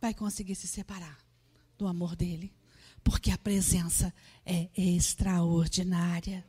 vai 0.00 0.14
conseguir 0.14 0.54
se 0.54 0.66
separar 0.66 1.18
do 1.78 1.86
amor 1.86 2.16
dele, 2.16 2.52
porque 3.04 3.30
a 3.30 3.38
presença 3.38 4.12
é 4.44 4.68
extraordinária. 4.76 6.44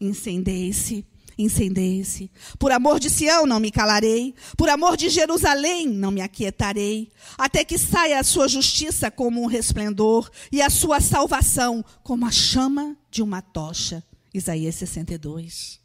Incendeie-se, 0.00 1.06
incendeie-se. 1.38 2.30
Por 2.58 2.72
amor 2.72 2.98
de 2.98 3.10
Sião 3.10 3.46
não 3.46 3.60
me 3.60 3.70
calarei, 3.70 4.34
por 4.56 4.68
amor 4.68 4.96
de 4.96 5.08
Jerusalém 5.08 5.86
não 5.86 6.10
me 6.10 6.20
aquietarei, 6.20 7.10
até 7.36 7.64
que 7.64 7.78
saia 7.78 8.18
a 8.18 8.24
sua 8.24 8.48
justiça 8.48 9.10
como 9.10 9.42
um 9.42 9.46
resplendor 9.46 10.30
e 10.50 10.62
a 10.62 10.70
sua 10.70 11.00
salvação 11.00 11.84
como 12.02 12.26
a 12.26 12.30
chama 12.30 12.96
de 13.10 13.22
uma 13.22 13.40
tocha. 13.40 14.02
Isaías 14.32 14.74
62. 14.74 15.80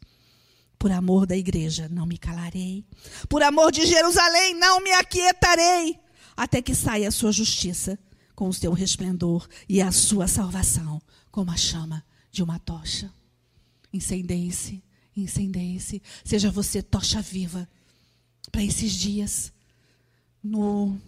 Por 0.78 0.90
amor 0.90 1.26
da 1.26 1.36
igreja, 1.36 1.88
não 1.90 2.06
me 2.06 2.16
calarei. 2.16 2.84
Por 3.28 3.42
amor 3.42 3.70
de 3.70 3.84
Jerusalém, 3.84 4.54
não 4.54 4.80
me 4.80 4.90
aquietarei. 4.92 6.00
Até 6.36 6.62
que 6.62 6.74
saia 6.74 7.08
a 7.08 7.12
sua 7.12 7.30
justiça 7.30 7.98
com 8.34 8.48
o 8.48 8.54
seu 8.54 8.72
resplendor 8.72 9.46
e 9.68 9.82
a 9.82 9.92
sua 9.92 10.26
salvação 10.26 11.00
como 11.30 11.50
a 11.50 11.56
chama 11.56 12.02
de 12.32 12.42
uma 12.42 12.58
tocha. 12.58 13.12
Incendeie-se, 13.92 14.82
incendeie-se. 15.16 16.02
Seja 16.24 16.50
você 16.50 16.82
tocha 16.82 17.20
viva 17.20 17.68
para 18.50 18.62
esses 18.62 18.92
dias. 18.92 19.52
No 20.42 20.98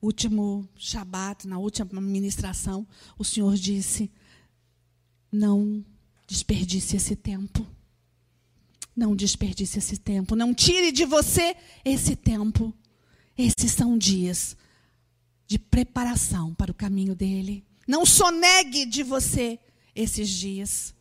último 0.00 0.68
Shabat, 0.76 1.46
na 1.46 1.58
última 1.58 2.00
ministração, 2.00 2.86
o 3.18 3.24
Senhor 3.24 3.54
disse: 3.56 4.10
não 5.34 5.84
desperdice 6.28 6.96
esse 6.96 7.16
tempo. 7.16 7.66
Não 8.94 9.16
desperdice 9.16 9.78
esse 9.78 9.96
tempo. 9.96 10.36
Não 10.36 10.54
tire 10.54 10.92
de 10.92 11.04
você 11.04 11.56
esse 11.84 12.14
tempo. 12.14 12.72
Esses 13.36 13.72
são 13.72 13.98
dias 13.98 14.56
de 15.44 15.58
preparação 15.58 16.54
para 16.54 16.70
o 16.70 16.74
caminho 16.74 17.16
dele. 17.16 17.64
Não 17.86 18.06
sonegue 18.06 18.86
de 18.86 19.02
você 19.02 19.58
esses 19.92 20.28
dias. 20.28 20.94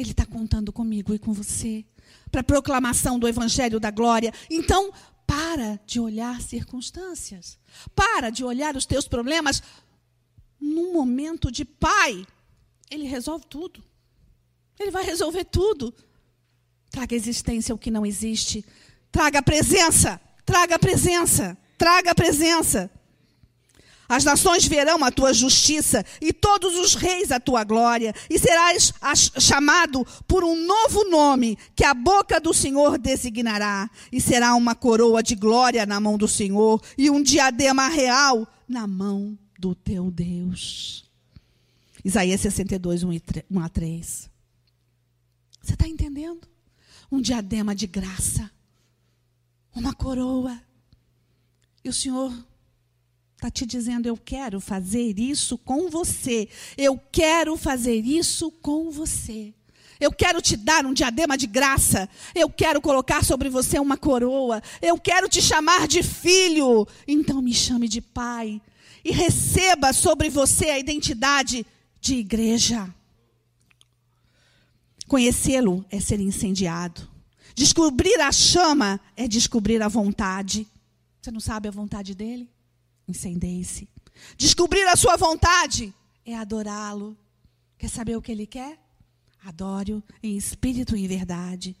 Ele 0.00 0.12
está 0.12 0.24
contando 0.24 0.72
comigo 0.72 1.14
e 1.14 1.18
com 1.18 1.32
você 1.32 1.84
para 2.30 2.40
a 2.40 2.44
proclamação 2.44 3.18
do 3.18 3.28
Evangelho 3.28 3.78
da 3.78 3.90
Glória. 3.90 4.32
Então, 4.48 4.92
para 5.26 5.78
de 5.86 6.00
olhar 6.00 6.40
circunstâncias. 6.40 7.58
Para 7.94 8.30
de 8.30 8.44
olhar 8.44 8.76
os 8.76 8.86
teus 8.86 9.06
problemas 9.06 9.62
num 10.60 10.92
momento 10.92 11.50
de 11.50 11.64
pai. 11.64 12.26
Ele 12.90 13.04
resolve 13.04 13.44
tudo. 13.46 13.82
Ele 14.78 14.90
vai 14.90 15.04
resolver 15.04 15.44
tudo. 15.44 15.94
Traga 16.90 17.14
existência 17.14 17.74
o 17.74 17.78
que 17.78 17.90
não 17.90 18.04
existe. 18.04 18.64
Traga 19.12 19.42
presença. 19.42 20.20
Traga 20.44 20.78
presença. 20.78 21.56
Traga 21.78 22.14
presença. 22.14 22.90
As 24.10 24.24
nações 24.24 24.66
verão 24.66 25.02
a 25.04 25.10
tua 25.10 25.32
justiça 25.32 26.04
e 26.20 26.32
todos 26.32 26.76
os 26.76 26.94
reis 26.94 27.30
a 27.30 27.38
tua 27.38 27.64
glória, 27.64 28.12
e 28.28 28.38
serás 28.38 28.92
chamado 29.38 30.04
por 30.26 30.44
um 30.44 30.66
novo 30.66 31.08
nome 31.08 31.56
que 31.74 31.84
a 31.84 31.94
boca 31.94 32.38
do 32.38 32.52
Senhor 32.52 32.98
designará, 32.98 33.88
e 34.10 34.20
será 34.20 34.54
uma 34.54 34.74
coroa 34.74 35.22
de 35.22 35.34
glória 35.36 35.86
na 35.86 36.00
mão 36.00 36.18
do 36.18 36.26
Senhor 36.26 36.82
e 36.98 37.08
um 37.08 37.22
diadema 37.22 37.88
real 37.88 38.46
na 38.68 38.86
mão 38.86 39.38
do 39.56 39.74
teu 39.74 40.10
Deus. 40.10 41.08
Isaías 42.04 42.40
62, 42.40 43.04
1 43.04 43.10
a 43.62 43.68
3. 43.68 44.28
Você 45.62 45.72
está 45.74 45.86
entendendo? 45.86 46.50
um 47.10 47.20
diadema 47.20 47.74
de 47.74 47.86
graça, 47.86 48.50
uma 49.74 49.92
coroa. 49.92 50.60
E 51.82 51.88
o 51.88 51.92
Senhor 51.92 52.32
está 53.40 53.50
te 53.50 53.64
dizendo: 53.64 54.06
Eu 54.06 54.16
quero 54.16 54.60
fazer 54.60 55.18
isso 55.18 55.56
com 55.56 55.88
você. 55.88 56.48
Eu 56.76 57.00
quero 57.10 57.56
fazer 57.56 58.04
isso 58.04 58.50
com 58.50 58.90
você. 58.90 59.54
Eu 59.98 60.12
quero 60.12 60.40
te 60.40 60.56
dar 60.56 60.86
um 60.86 60.92
diadema 60.92 61.36
de 61.36 61.46
graça. 61.46 62.08
Eu 62.34 62.48
quero 62.50 62.80
colocar 62.80 63.24
sobre 63.24 63.48
você 63.48 63.78
uma 63.78 63.96
coroa. 63.96 64.62
Eu 64.80 64.98
quero 64.98 65.28
te 65.28 65.42
chamar 65.42 65.88
de 65.88 66.02
filho. 66.02 66.86
Então 67.08 67.40
me 67.42 67.54
chame 67.54 67.88
de 67.88 68.00
pai. 68.00 68.60
E 69.04 69.10
receba 69.10 69.92
sobre 69.92 70.28
você 70.28 70.66
a 70.70 70.78
identidade 70.78 71.66
de 72.00 72.16
igreja. 72.16 72.94
Conhecê-lo 75.06 75.84
é 75.90 75.98
ser 75.98 76.20
incendiado. 76.20 77.08
Descobrir 77.54 78.20
a 78.20 78.30
chama 78.30 79.00
é 79.16 79.26
descobrir 79.26 79.82
a 79.82 79.88
vontade. 79.88 80.66
Você 81.20 81.30
não 81.30 81.40
sabe 81.40 81.68
a 81.68 81.72
vontade 81.72 82.14
dele? 82.14 82.48
Incendeie-se. 83.10 83.88
Descobrir 84.36 84.86
a 84.88 84.96
sua 84.96 85.16
vontade 85.16 85.92
é 86.24 86.34
adorá-lo. 86.36 87.16
Quer 87.76 87.88
saber 87.88 88.16
o 88.16 88.22
que 88.22 88.32
ele 88.32 88.46
quer? 88.46 88.78
Adore-o 89.44 90.02
em 90.22 90.36
espírito 90.36 90.96
e 90.96 91.04
em 91.04 91.08
verdade. 91.08 91.76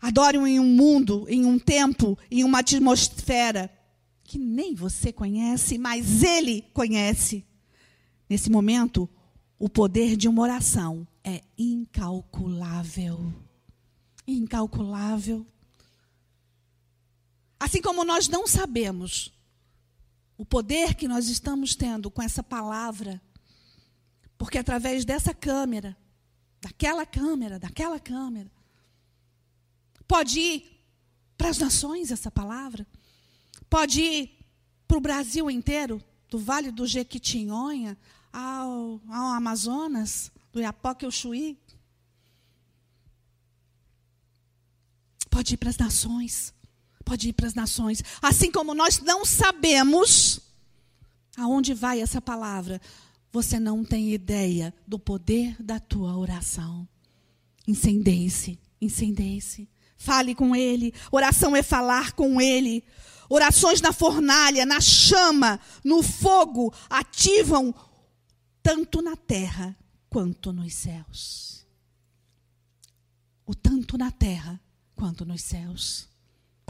Adore-o 0.00 0.46
em 0.46 0.58
um 0.58 0.66
mundo, 0.66 1.26
em 1.28 1.44
um 1.44 1.58
tempo, 1.58 2.18
em 2.30 2.44
uma 2.44 2.60
atmosfera 2.60 3.70
que 4.24 4.38
nem 4.38 4.74
você 4.74 5.12
conhece, 5.12 5.76
mas 5.76 6.22
ele 6.22 6.62
conhece. 6.72 7.44
Nesse 8.28 8.50
momento, 8.50 9.08
o 9.58 9.68
poder 9.68 10.16
de 10.16 10.26
uma 10.26 10.42
oração 10.42 11.06
é 11.22 11.42
incalculável. 11.58 13.32
Incalculável. 14.26 15.46
Assim 17.60 17.82
como 17.82 18.04
nós 18.04 18.28
não 18.28 18.46
sabemos 18.46 19.32
o 20.36 20.44
poder 20.44 20.94
que 20.94 21.06
nós 21.06 21.28
estamos 21.28 21.74
tendo 21.74 22.10
com 22.10 22.22
essa 22.22 22.42
palavra, 22.42 23.20
porque 24.36 24.58
através 24.58 25.04
dessa 25.04 25.34
câmera, 25.34 25.96
daquela 26.60 27.04
câmera, 27.06 27.58
daquela 27.58 28.00
câmera, 28.00 28.50
pode 30.06 30.40
ir 30.40 30.84
para 31.36 31.48
as 31.48 31.58
nações 31.58 32.10
essa 32.10 32.30
palavra, 32.30 32.86
pode 33.68 34.00
ir 34.00 34.38
para 34.86 34.98
o 34.98 35.00
Brasil 35.00 35.50
inteiro, 35.50 36.02
do 36.28 36.38
Vale 36.38 36.70
do 36.70 36.86
Jequitinhonha 36.86 37.96
ao, 38.32 39.00
ao 39.08 39.26
Amazonas, 39.34 40.32
do 40.52 40.60
Iapoque 40.60 41.04
ao 41.04 41.10
Chuí. 41.10 41.58
Pode 45.30 45.54
ir 45.54 45.56
para 45.56 45.70
as 45.70 45.78
nações. 45.78 46.54
Pode 47.04 47.28
ir 47.28 47.32
para 47.32 47.46
as 47.46 47.54
nações. 47.54 48.02
Assim 48.20 48.50
como 48.50 48.74
nós 48.74 49.00
não 49.00 49.24
sabemos 49.24 50.40
aonde 51.36 51.74
vai 51.74 52.00
essa 52.00 52.20
palavra, 52.20 52.80
você 53.32 53.58
não 53.58 53.84
tem 53.84 54.12
ideia 54.12 54.74
do 54.86 54.98
poder 54.98 55.56
da 55.60 55.80
tua 55.80 56.16
oração. 56.16 56.86
Incendeie-se, 57.66 58.58
incendeie-se. 58.80 59.68
Fale 59.96 60.34
com 60.34 60.54
Ele. 60.54 60.92
Oração 61.10 61.56
é 61.56 61.62
falar 61.62 62.12
com 62.12 62.40
Ele. 62.40 62.84
Orações 63.28 63.80
na 63.80 63.92
fornalha, 63.92 64.66
na 64.66 64.80
chama, 64.80 65.58
no 65.82 66.02
fogo, 66.02 66.74
ativam 66.90 67.74
tanto 68.62 69.00
na 69.00 69.16
terra 69.16 69.76
quanto 70.10 70.52
nos 70.52 70.74
céus. 70.74 71.66
O 73.46 73.54
tanto 73.54 73.96
na 73.96 74.10
terra 74.10 74.60
quanto 74.94 75.24
nos 75.24 75.42
céus. 75.42 76.08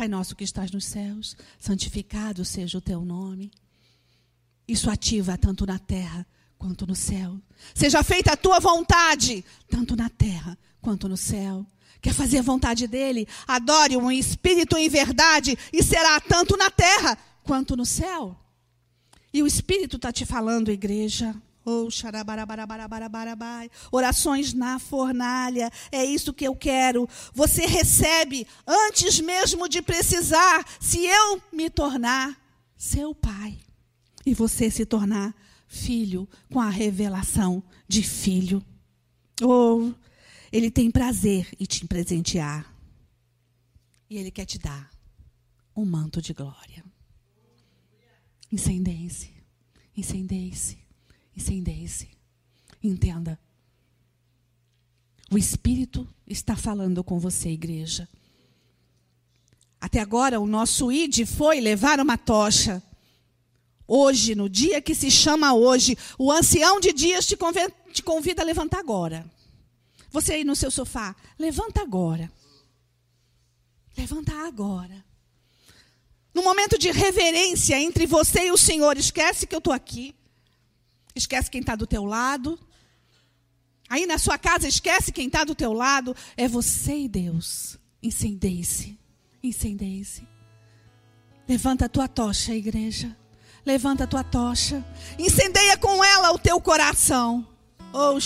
Pai 0.03 0.09
nosso 0.09 0.35
que 0.35 0.43
estás 0.43 0.73
nos 0.73 0.85
céus, 0.87 1.37
santificado 1.61 2.45
seja 2.45 2.77
o 2.77 2.81
teu 2.81 3.05
nome. 3.05 3.53
Isso 4.67 4.91
ativa 4.91 5.39
tanto 5.39 5.65
na 5.65 5.79
terra 5.79 6.27
quanto 6.59 6.85
no 6.89 6.97
céu. 6.97 7.41
Seja 7.73 8.03
feita 8.03 8.33
a 8.33 8.37
tua 8.37 8.59
vontade, 8.59 9.45
tanto 9.71 9.95
na 9.95 10.11
terra 10.11 10.59
quanto 10.81 11.09
no 11.09 11.17
céu. 11.17 11.65
Quer 12.01 12.13
fazer 12.13 12.39
a 12.39 12.43
vontade 12.43 12.89
dele? 12.89 13.29
Adore-o 13.47 14.11
em 14.11 14.19
espírito 14.19 14.77
e 14.77 14.87
em 14.87 14.89
verdade, 14.89 15.57
e 15.73 15.85
será 15.85 16.19
tanto 16.21 16.57
na 16.57 16.69
terra 16.69 17.17
quanto 17.45 17.77
no 17.77 17.87
céu. 17.87 18.37
E 19.33 19.41
o 19.41 19.47
Espírito 19.47 19.99
está 19.99 20.11
te 20.11 20.27
falando, 20.27 20.73
igreja. 20.73 21.33
Oh, 21.65 21.89
Orações 23.93 24.53
na 24.53 24.79
fornalha. 24.81 25.71
É 25.93 26.05
isso 26.05 26.33
que 26.33 26.45
eu 26.45 26.57
quero. 26.57 27.09
Você 27.33 27.67
recebe 27.67 28.47
antes 28.67 29.21
mesmo 29.21 29.69
de 29.69 29.81
precisar, 29.81 30.67
se 30.81 31.07
eu 31.07 31.41
me 31.53 31.71
tornar 31.71 32.37
seu 32.77 33.15
pai. 33.15 33.61
E 34.27 34.35
você 34.35 34.71
se 34.71 34.85
tornar 34.85 35.35
filho 35.69 36.29
com 36.53 36.61
a 36.61 36.69
revelação 36.69 37.63
de 37.87 38.03
filho. 38.03 38.65
Oh, 39.41 39.93
ele 40.51 40.71
tem 40.71 40.91
prazer 40.91 41.49
em 41.59 41.65
te 41.65 41.87
presentear. 41.87 42.73
E 44.11 44.19
ele 44.19 44.31
quer 44.31 44.45
te 44.45 44.59
dar 44.59 44.91
um 45.75 45.85
manto 45.85 46.21
de 46.21 46.35
glória. 46.35 46.85
Incendeie-se. 48.51 49.31
Incendeie-se 49.97 50.82
incendeie-se. 51.37 52.09
Entenda. 52.83 53.39
O 55.31 55.39
Espírito 55.39 56.07
está 56.27 56.57
falando 56.57 57.03
com 57.03 57.19
você, 57.19 57.49
igreja. 57.51 58.09
Até 59.81 59.99
agora, 60.01 60.39
o 60.39 60.47
nosso 60.47 60.93
ID 60.93 61.27
foi 61.27 61.61
levar 61.61 62.01
uma 62.01 62.19
tocha. 62.19 62.83
Hoje, 63.87 64.35
no 64.35 64.49
dia 64.49 64.81
que 64.81 64.95
se 64.95 65.11
chama 65.11 65.55
hoje, 65.55 65.97
o 66.19 66.31
ancião 66.31 66.79
de 66.79 66.93
dias 66.93 67.27
te 67.27 67.37
convida, 67.37 67.73
te 67.93 68.03
convida 68.03 68.43
a 68.43 68.45
levantar 68.45 68.79
agora. 68.79 69.25
Você 70.11 70.35
aí 70.35 70.45
no 70.45 70.55
seu 70.55 70.71
sofá, 70.71 71.17
levanta 71.39 71.81
agora. 71.81 72.31
Levanta 73.97 74.33
agora. 74.47 75.05
No 76.35 76.43
momento 76.43 76.79
de 76.79 76.91
reverência 76.91 77.81
entre 77.81 78.07
você 78.07 78.47
e 78.47 78.53
o 78.53 78.57
Senhor, 78.57 78.97
esquece 78.97 79.47
que 79.47 79.55
eu 79.55 79.59
estou 79.59 79.73
aqui. 79.73 80.15
Esquece 81.15 81.51
quem 81.51 81.61
está 81.61 81.75
do 81.75 81.87
teu 81.87 82.05
lado. 82.05 82.59
Aí 83.89 84.07
na 84.07 84.19
sua 84.19 84.39
casa, 84.39 84.67
esquece 84.67 85.13
quem 85.13 85.27
está 85.27 85.45
do 85.45 85.55
teu 85.55 85.73
lado. 85.73 86.17
É 86.37 86.49
você 86.49 86.97
e 87.01 87.09
Deus. 87.09 87.79
Incendeie-se. 88.03 88.99
Incendeie-se. 89.43 90.27
Levanta 91.49 91.87
a 91.87 91.89
tua 91.89 92.09
tocha, 92.09 92.55
igreja. 92.55 93.17
Levanta 93.65 94.05
a 94.05 94.07
tua 94.07 94.25
tocha. 94.25 94.85
Incendeia 95.19 95.77
com 95.77 96.03
ela 96.03 96.33
o 96.33 96.39
teu 96.39 96.61
coração. 96.61 97.47
Oh, 97.95 98.19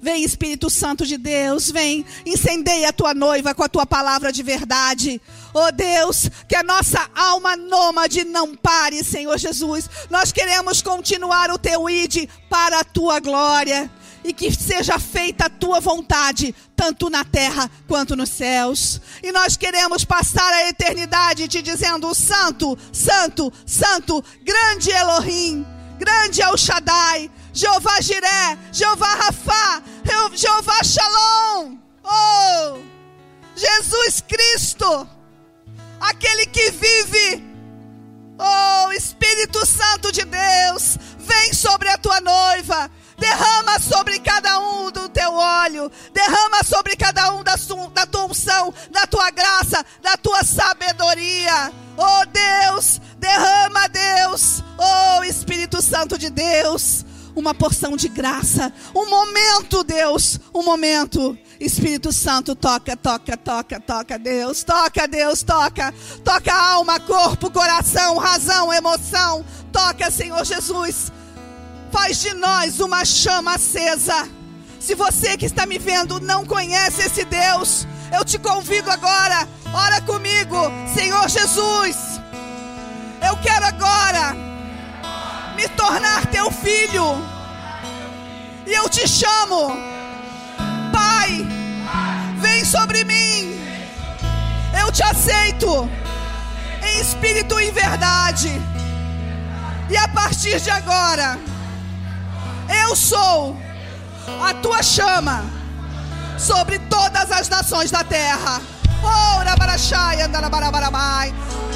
Vem, 0.00 0.22
Espírito 0.22 0.70
Santo 0.70 1.04
de 1.04 1.18
Deus, 1.18 1.72
vem, 1.72 2.06
incendeia 2.24 2.90
a 2.90 2.92
tua 2.92 3.12
noiva 3.12 3.52
com 3.52 3.64
a 3.64 3.68
tua 3.68 3.84
palavra 3.84 4.32
de 4.32 4.44
verdade. 4.44 5.20
Oh 5.52 5.72
Deus, 5.72 6.30
que 6.48 6.54
a 6.54 6.62
nossa 6.62 7.10
alma 7.12 7.56
nômade 7.56 8.22
não 8.22 8.54
pare, 8.54 9.02
Senhor 9.02 9.36
Jesus. 9.38 9.90
Nós 10.08 10.30
queremos 10.30 10.82
continuar 10.82 11.50
o 11.50 11.58
teu 11.58 11.90
ide 11.90 12.28
para 12.48 12.78
a 12.78 12.84
tua 12.84 13.18
glória. 13.18 13.90
E 14.26 14.32
que 14.32 14.50
seja 14.50 14.98
feita 14.98 15.44
a 15.44 15.50
tua 15.50 15.80
vontade, 15.80 16.54
tanto 16.74 17.10
na 17.10 17.26
terra 17.26 17.70
quanto 17.86 18.16
nos 18.16 18.30
céus. 18.30 18.98
E 19.22 19.30
nós 19.30 19.54
queremos 19.54 20.02
passar 20.02 20.50
a 20.50 20.66
eternidade 20.66 21.46
te 21.46 21.60
dizendo: 21.60 22.14
Santo, 22.14 22.78
Santo, 22.90 23.52
Santo, 23.66 24.24
grande 24.42 24.90
Elohim, 24.90 25.66
grande 25.98 26.42
El 26.42 26.56
Shaddai 26.56 27.30
Jeová 27.54 28.00
Jiré, 28.00 28.58
Jeová 28.72 29.14
Rafá, 29.14 29.82
Jeová 30.34 30.82
Shalom. 30.82 31.78
Oh, 32.02 32.82
Jesus 33.54 34.20
Cristo, 34.26 35.08
aquele 36.00 36.46
que 36.46 36.70
vive. 36.72 37.54
Oh, 38.36 38.90
Espírito 38.90 39.64
Santo 39.64 40.10
de 40.10 40.24
Deus, 40.24 40.98
vem 41.16 41.54
sobre 41.54 41.88
a 41.88 41.96
tua 41.96 42.20
noiva. 42.20 42.90
Derrama 43.16 43.78
sobre 43.78 44.18
cada 44.18 44.58
um 44.58 44.90
do 44.90 45.08
teu 45.08 45.32
óleo, 45.32 45.88
derrama 46.12 46.64
sobre 46.64 46.96
cada 46.96 47.32
um 47.32 47.44
da, 47.44 47.54
da 47.92 48.04
tua 48.04 48.24
unção, 48.24 48.74
da 48.90 49.06
tua 49.06 49.30
graça, 49.30 49.86
da 50.02 50.16
tua 50.16 50.42
sabedoria. 50.42 51.72
Oh 51.96 52.26
Deus, 52.26 53.00
derrama, 53.18 53.88
Deus, 53.88 54.62
oh 54.78 55.24
Espírito 55.24 55.80
Santo 55.80 56.18
de 56.18 56.30
Deus 56.30 57.04
uma 57.36 57.54
porção 57.54 57.96
de 57.96 58.08
graça. 58.08 58.72
Um 58.94 59.08
momento, 59.08 59.82
Deus, 59.82 60.38
um 60.54 60.62
momento. 60.62 61.36
Espírito 61.60 62.12
Santo, 62.12 62.54
toca, 62.54 62.96
toca, 62.96 63.36
toca, 63.36 63.80
toca, 63.80 64.18
Deus, 64.18 64.62
toca, 64.62 65.06
Deus, 65.06 65.42
toca, 65.42 65.94
toca 66.24 66.52
alma, 66.52 66.98
corpo, 67.00 67.50
coração, 67.50 68.18
razão, 68.18 68.72
emoção, 68.72 69.44
toca, 69.72 70.10
Senhor 70.10 70.44
Jesus, 70.44 71.12
faz 71.90 72.20
de 72.20 72.34
nós 72.34 72.80
uma 72.80 73.04
chama 73.04 73.54
acesa. 73.54 74.28
Se 74.80 74.94
você 74.94 75.36
que 75.36 75.46
está 75.46 75.64
me 75.64 75.78
vendo 75.78 76.20
não 76.20 76.44
conhece 76.44 77.06
esse 77.06 77.24
Deus, 77.24 77.86
eu 78.12 78.24
te 78.24 78.38
convido 78.38 78.90
agora, 78.90 79.48
ora 79.74 80.00
comigo, 80.00 80.56
Senhor 80.94 81.28
Jesus, 81.28 82.20
eu 83.20 83.36
quero 83.38 83.66
agora 83.66 84.34
me 85.56 85.68
tornar 85.70 86.26
teu 86.26 86.50
filho. 86.50 87.04
E 88.66 88.72
eu 88.72 88.88
te 88.88 89.06
chamo, 89.08 89.76
Pai, 90.92 91.44
vem 92.38 92.64
sobre 92.64 93.04
mim. 93.04 93.60
Eu 94.80 94.90
te 94.92 95.02
aceito 95.02 95.90
em 96.82 97.00
espírito 97.00 97.58
e 97.60 97.68
em 97.68 97.72
verdade. 97.72 98.50
E 99.90 99.96
a 99.96 100.08
partir 100.08 100.60
de 100.60 100.70
agora, 100.70 101.38
eu 102.82 102.96
sou 102.96 103.56
a 104.42 104.54
tua 104.54 104.82
chama 104.82 105.44
sobre 106.38 106.78
todas 106.78 107.30
as 107.30 107.48
nações 107.48 107.90
da 107.90 108.02
terra. 108.02 108.60
Oh, 109.04 109.44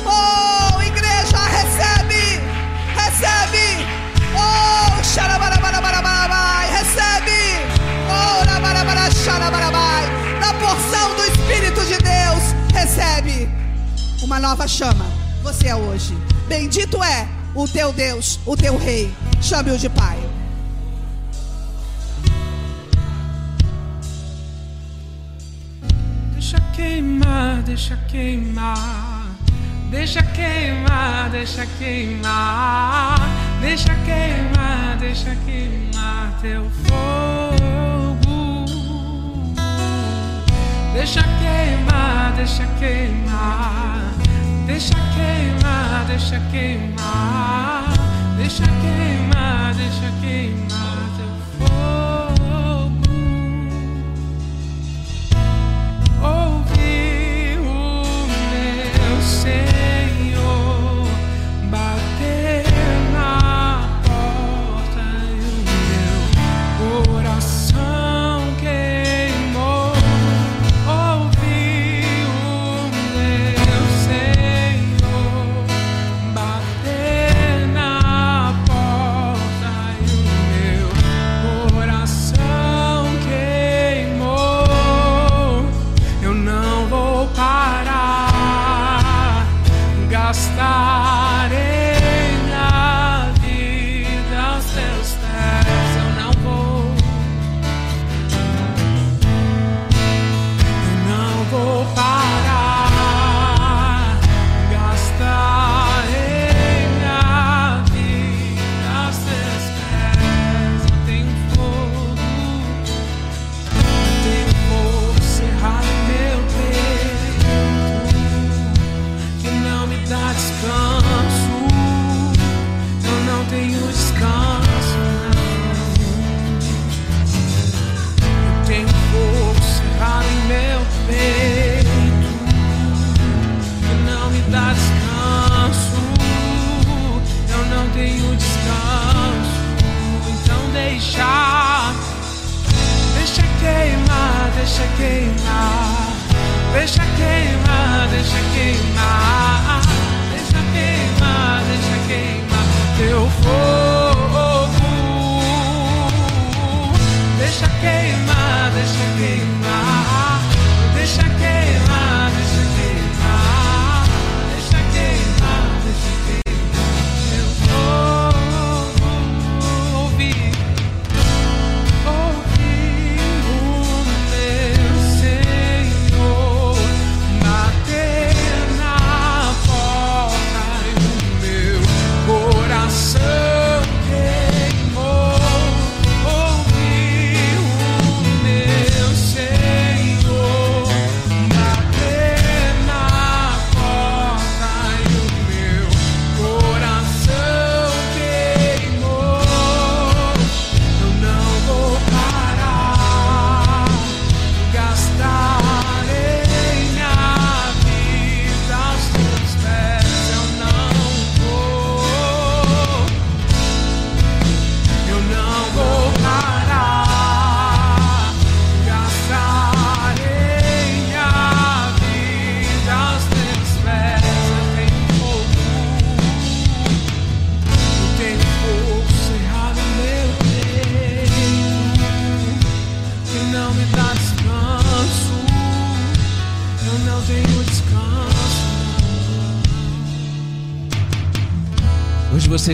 Oh, 0.04 0.82
igreja, 0.82 1.38
recebe 1.38 2.58
recebe. 3.08 3.86
Oh, 4.34 5.02
xarabarabarabai. 5.02 6.70
Recebe. 6.70 7.40
Oh. 8.10 8.44
Da 10.40 10.54
porção 10.54 11.14
do 11.16 11.24
Espírito 11.24 11.84
de 11.86 11.98
Deus. 11.98 12.54
Recebe 12.72 13.48
uma 14.22 14.38
nova 14.38 14.66
chama. 14.68 15.06
Você 15.42 15.68
é 15.68 15.74
hoje. 15.74 16.16
Bendito 16.48 17.02
é 17.02 17.26
o 17.54 17.66
teu 17.66 17.92
Deus, 17.92 18.38
o 18.46 18.56
teu 18.56 18.76
Rei. 18.76 19.12
Chame-o 19.40 19.78
de 19.78 19.88
Pai. 19.88 20.27
Deixa 27.68 27.96
queimar. 28.08 29.26
Deixa 29.90 30.22
queimar, 30.22 31.28
deixa 31.30 31.66
queimar. 31.78 33.18
Deixa 33.60 33.94
queimar, 34.06 34.96
deixa 34.98 35.36
queimar 35.44 36.38
teu 36.40 36.70
fogo. 36.86 38.64
Deixa 40.94 41.22
queimar, 41.22 42.32
deixa 42.36 42.66
queimar. 42.78 44.14
Deixa 44.66 44.94
queimar, 45.14 46.04
deixa 46.06 46.40
queimar. 46.50 47.92
Deixa 48.38 48.64
queimar, 48.64 49.74
deixa 49.74 50.10
queimar 50.22 50.87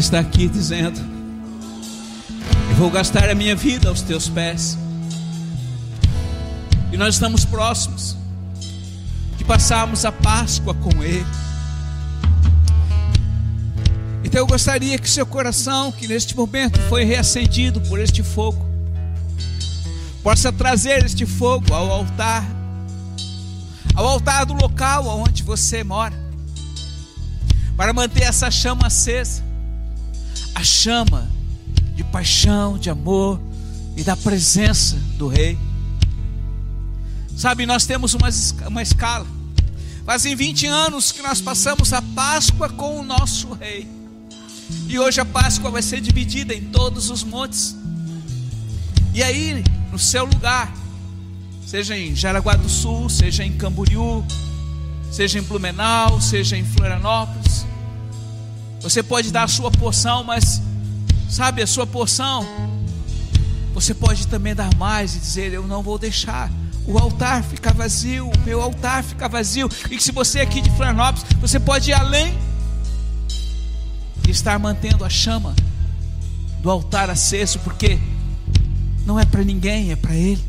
está 0.05 0.21
aqui 0.21 0.49
dizendo: 0.49 1.01
Eu 2.69 2.77
vou 2.77 2.91
gastar 2.91 3.31
a 3.31 3.35
minha 3.35 3.57
vida 3.57 3.89
aos 3.89 4.03
teus 4.03 4.29
pés. 4.29 4.77
E 6.93 6.97
nós 6.97 7.15
estamos 7.15 7.45
próximos 7.45 8.15
de 9.39 9.45
passarmos 9.45 10.05
a 10.05 10.13
Páscoa 10.13 10.75
com 10.75 11.03
Ele. 11.03 11.25
Então 14.23 14.41
eu 14.41 14.47
gostaria 14.47 14.99
que 14.99 15.09
seu 15.09 15.25
coração, 15.25 15.91
que 15.91 16.07
neste 16.07 16.37
momento 16.37 16.79
foi 16.83 17.05
reacendido 17.05 17.81
por 17.81 17.99
este 17.99 18.23
fogo, 18.23 18.65
possa 20.23 20.53
trazer 20.53 21.05
este 21.05 21.25
fogo 21.25 21.73
ao 21.73 21.91
altar, 21.91 22.45
ao 23.95 24.07
altar 24.07 24.45
do 24.45 24.53
local 24.53 25.07
onde 25.07 25.43
você 25.43 25.83
mora, 25.83 26.15
para 27.77 27.93
manter 27.93 28.25
essa 28.25 28.51
chama 28.51 28.87
acesa, 28.89 29.43
a 30.55 30.63
chama 30.63 31.29
de 31.95 32.05
paixão, 32.05 32.79
de 32.79 32.91
amor 32.91 33.41
e 33.97 34.03
da 34.03 34.17
presença 34.17 34.97
do 35.17 35.29
Rei. 35.29 35.59
Sabe, 37.37 37.67
nós 37.67 37.85
temos 37.87 38.15
uma, 38.15 38.29
esca- 38.29 38.69
uma 38.69 38.83
escala. 38.83 39.27
Fazem 40.05 40.37
20 40.37 40.67
anos 40.67 41.11
que 41.13 41.23
nós 41.23 41.41
passamos 41.41 41.93
a 41.93 42.01
Páscoa 42.03 42.69
com 42.69 43.01
o 43.01 43.03
nosso 43.03 43.53
Rei. 43.55 43.89
E 44.89 44.99
hoje 44.99 45.21
a 45.21 45.25
Páscoa 45.25 45.71
vai 45.71 45.83
ser 45.83 46.01
dividida 46.01 46.55
em 46.55 46.63
todos 46.63 47.11
os 47.11 47.23
montes. 47.25 47.75
E 49.13 49.23
aí, 49.23 49.63
no 49.93 49.99
seu 49.99 50.25
lugar, 50.25 50.73
seja 51.67 51.97
em 51.97 52.15
Jaraguá 52.15 52.55
do 52.57 52.69
Sul, 52.69 53.09
seja 53.09 53.45
em 53.45 53.53
Camboriú, 53.53 54.25
seja 55.11 55.39
em 55.39 55.43
Blumenau, 55.43 56.21
seja 56.21 56.57
em 56.57 56.65
Florianópolis, 56.65 57.54
você 58.85 59.03
pode 59.03 59.33
dar 59.33 59.45
a 59.45 59.49
sua 59.49 59.71
porção, 59.71 60.23
mas 60.23 60.61
sabe, 61.27 61.63
a 61.63 61.67
sua 61.67 61.87
porção, 61.87 62.47
você 63.73 63.95
pode 63.95 64.29
também 64.29 64.55
dar 64.55 64.69
mais 64.77 65.17
e 65.17 65.19
dizer: 65.19 65.55
Eu 65.55 65.67
não 65.67 65.83
vou 65.83 65.99
deixar 65.99 66.53
o 66.87 66.99
altar 66.99 67.43
ficar 67.43 67.73
vazio, 67.73 68.29
o 68.29 68.39
meu 68.41 68.61
altar 68.61 69.03
ficar 69.03 69.29
vazio. 69.29 69.71
E 69.91 69.97
que 69.97 70.03
se 70.03 70.13
você 70.13 70.41
é 70.41 70.43
aqui 70.43 70.61
de 70.61 70.69
Florianópolis, 70.73 71.25
você 71.41 71.59
pode 71.59 71.91
ir 71.91 71.95
além 71.95 72.37
e 74.29 74.31
estar 74.31 74.59
mantendo 74.59 75.03
a 75.03 75.09
chama 75.09 75.57
do 76.61 76.71
altar 76.71 77.09
aceso, 77.09 77.59
porque 77.61 77.99
não 79.07 79.19
é 79.19 79.25
para 79.25 79.43
ninguém, 79.43 79.93
é 79.93 79.97
para 79.97 80.15
Ele. 80.15 80.45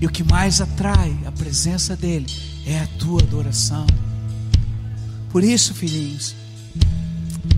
E 0.00 0.06
o 0.06 0.10
que 0.10 0.24
mais 0.24 0.60
atrai 0.60 1.16
a 1.24 1.30
presença 1.30 1.94
dEle 1.94 2.26
é 2.66 2.80
a 2.80 2.86
tua 2.98 3.22
adoração. 3.22 3.86
Por 5.30 5.44
isso, 5.44 5.72
filhinhos, 5.72 6.34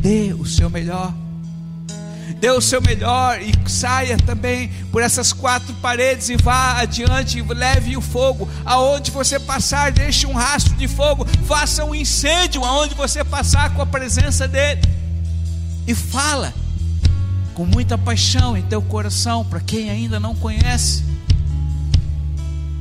dê 0.02 0.34
o 0.34 0.44
seu 0.44 0.68
melhor 0.68 1.14
dê 2.42 2.50
o 2.50 2.60
seu 2.60 2.82
melhor 2.82 3.40
e 3.40 3.52
saia 3.70 4.16
também 4.18 4.68
por 4.90 5.00
essas 5.00 5.32
quatro 5.32 5.72
paredes 5.74 6.28
e 6.28 6.36
vá 6.36 6.80
adiante 6.80 7.38
e 7.38 7.42
leve 7.42 7.96
o 7.96 8.00
fogo. 8.00 8.48
Aonde 8.64 9.12
você 9.12 9.38
passar, 9.38 9.92
deixe 9.92 10.26
um 10.26 10.32
rastro 10.32 10.74
de 10.74 10.88
fogo, 10.88 11.24
faça 11.46 11.84
um 11.84 11.94
incêndio 11.94 12.64
aonde 12.64 12.96
você 12.96 13.22
passar 13.22 13.72
com 13.74 13.82
a 13.82 13.86
presença 13.86 14.48
dele. 14.48 14.80
E 15.86 15.94
fala 15.94 16.52
com 17.54 17.64
muita 17.64 17.96
paixão 17.96 18.56
em 18.56 18.62
teu 18.62 18.82
coração 18.82 19.44
para 19.44 19.60
quem 19.60 19.88
ainda 19.88 20.18
não 20.18 20.34
conhece 20.34 21.04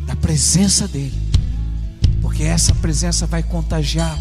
da 0.08 0.16
presença 0.16 0.88
dele. 0.88 1.22
Porque 2.20 2.44
essa 2.44 2.74
presença 2.74 3.28
vai 3.28 3.44
contagiar 3.44 4.18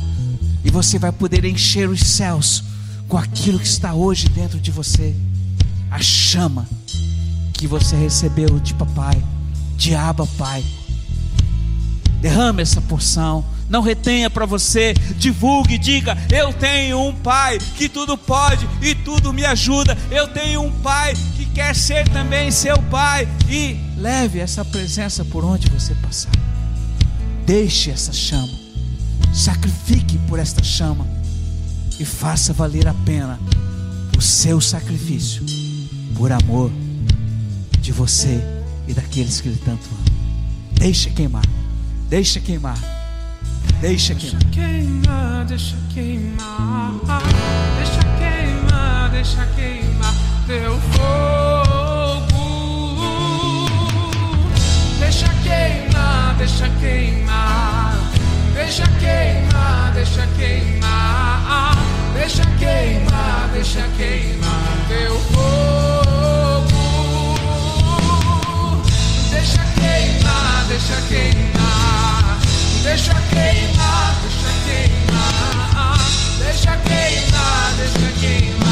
e 0.63 0.71
você 0.71 0.99
vai 0.99 1.13
poder 1.13 1.47
encher 1.47 1.89
os 1.89 2.01
céus 2.01 2.70
com 3.11 3.19
aquilo 3.19 3.59
que 3.59 3.67
está 3.67 3.93
hoje 3.93 4.29
dentro 4.29 4.59
de 4.59 4.71
você. 4.71 5.15
A 5.91 6.01
chama 6.01 6.67
que 7.53 7.67
você 7.67 7.97
recebeu 7.97 8.61
de 8.61 8.73
papai, 8.73 9.21
de 9.77 9.95
Abba 9.95 10.27
Pai. 10.39 10.65
Derrame 12.21 12.63
essa 12.63 12.81
porção. 12.81 13.45
Não 13.69 13.83
retenha 13.83 14.31
para 14.31 14.47
você, 14.47 14.95
divulgue, 15.17 15.79
diga: 15.79 16.17
Eu 16.31 16.53
tenho 16.53 17.01
um 17.01 17.15
pai 17.15 17.59
que 17.77 17.89
tudo 17.89 18.17
pode 18.17 18.69
e 18.81 18.95
tudo 18.95 19.33
me 19.33 19.45
ajuda. 19.45 19.97
Eu 20.11 20.29
tenho 20.29 20.63
um 20.63 20.73
pai 20.81 21.15
que 21.37 21.47
quer 21.47 21.75
ser 21.75 22.09
também 22.09 22.51
seu 22.51 22.81
pai. 22.85 23.29
E 23.49 23.77
leve 23.97 24.39
essa 24.39 24.65
presença 24.65 25.25
por 25.25 25.45
onde 25.45 25.69
você 25.69 25.95
passar. 25.97 26.33
Deixe 27.45 27.91
essa 27.91 28.13
chama, 28.13 28.53
sacrifique 29.33 30.19
por 30.29 30.39
esta 30.39 30.63
chama 30.63 31.20
e 32.01 32.05
faça 32.05 32.55
valer 32.55 32.89
a 32.89 32.95
pena 32.95 33.39
o 34.17 34.23
seu 34.23 34.61
sacrifício 34.61 35.45
por 36.17 36.33
amor 36.33 36.73
de 37.81 37.93
você 37.93 38.43
e 38.89 38.95
daqueles 38.95 39.41
que 39.41 39.49
ele 39.49 39.61
tanto 39.63 39.87
ama. 39.93 40.05
Deixa 40.73 41.11
queimar, 41.11 41.45
deixa 42.09 42.41
queimar, 42.41 42.79
deixa 43.83 44.15
queimar. 44.15 44.41
Deixa 44.41 44.51
queimar, 44.51 45.45
deixa 45.47 45.77
queimar, 45.93 46.95
deixa 47.77 48.01
queimar, 48.19 49.11
deixa 49.11 49.47
queimar 49.55 50.15
teu 50.47 50.81
fogo. 50.93 52.21
Deixa 54.99 55.29
queimar, 55.43 56.35
deixa 56.39 56.69
queimar, 56.81 57.95
deixa 58.55 58.87
queimar, 58.99 59.93
deixa 59.93 60.27
queimar, 60.39 61.90
deixa 62.15 62.45
queimar, 62.59 63.49
deixa 63.53 63.83
queimar 63.97 64.87
teu 64.89 65.19
fogo. 65.33 65.51
Deixa 69.31 69.63
queimar, 69.79 70.65
deixa 70.69 71.01
queimar, 71.09 72.39
deixa 72.83 73.15
queimar, 73.15 74.15
deixa 74.23 74.53
queimar, 74.65 75.99
deixa 76.39 76.77
queimar, 76.77 77.75
deixa 77.77 78.21
queimar. 78.21 78.70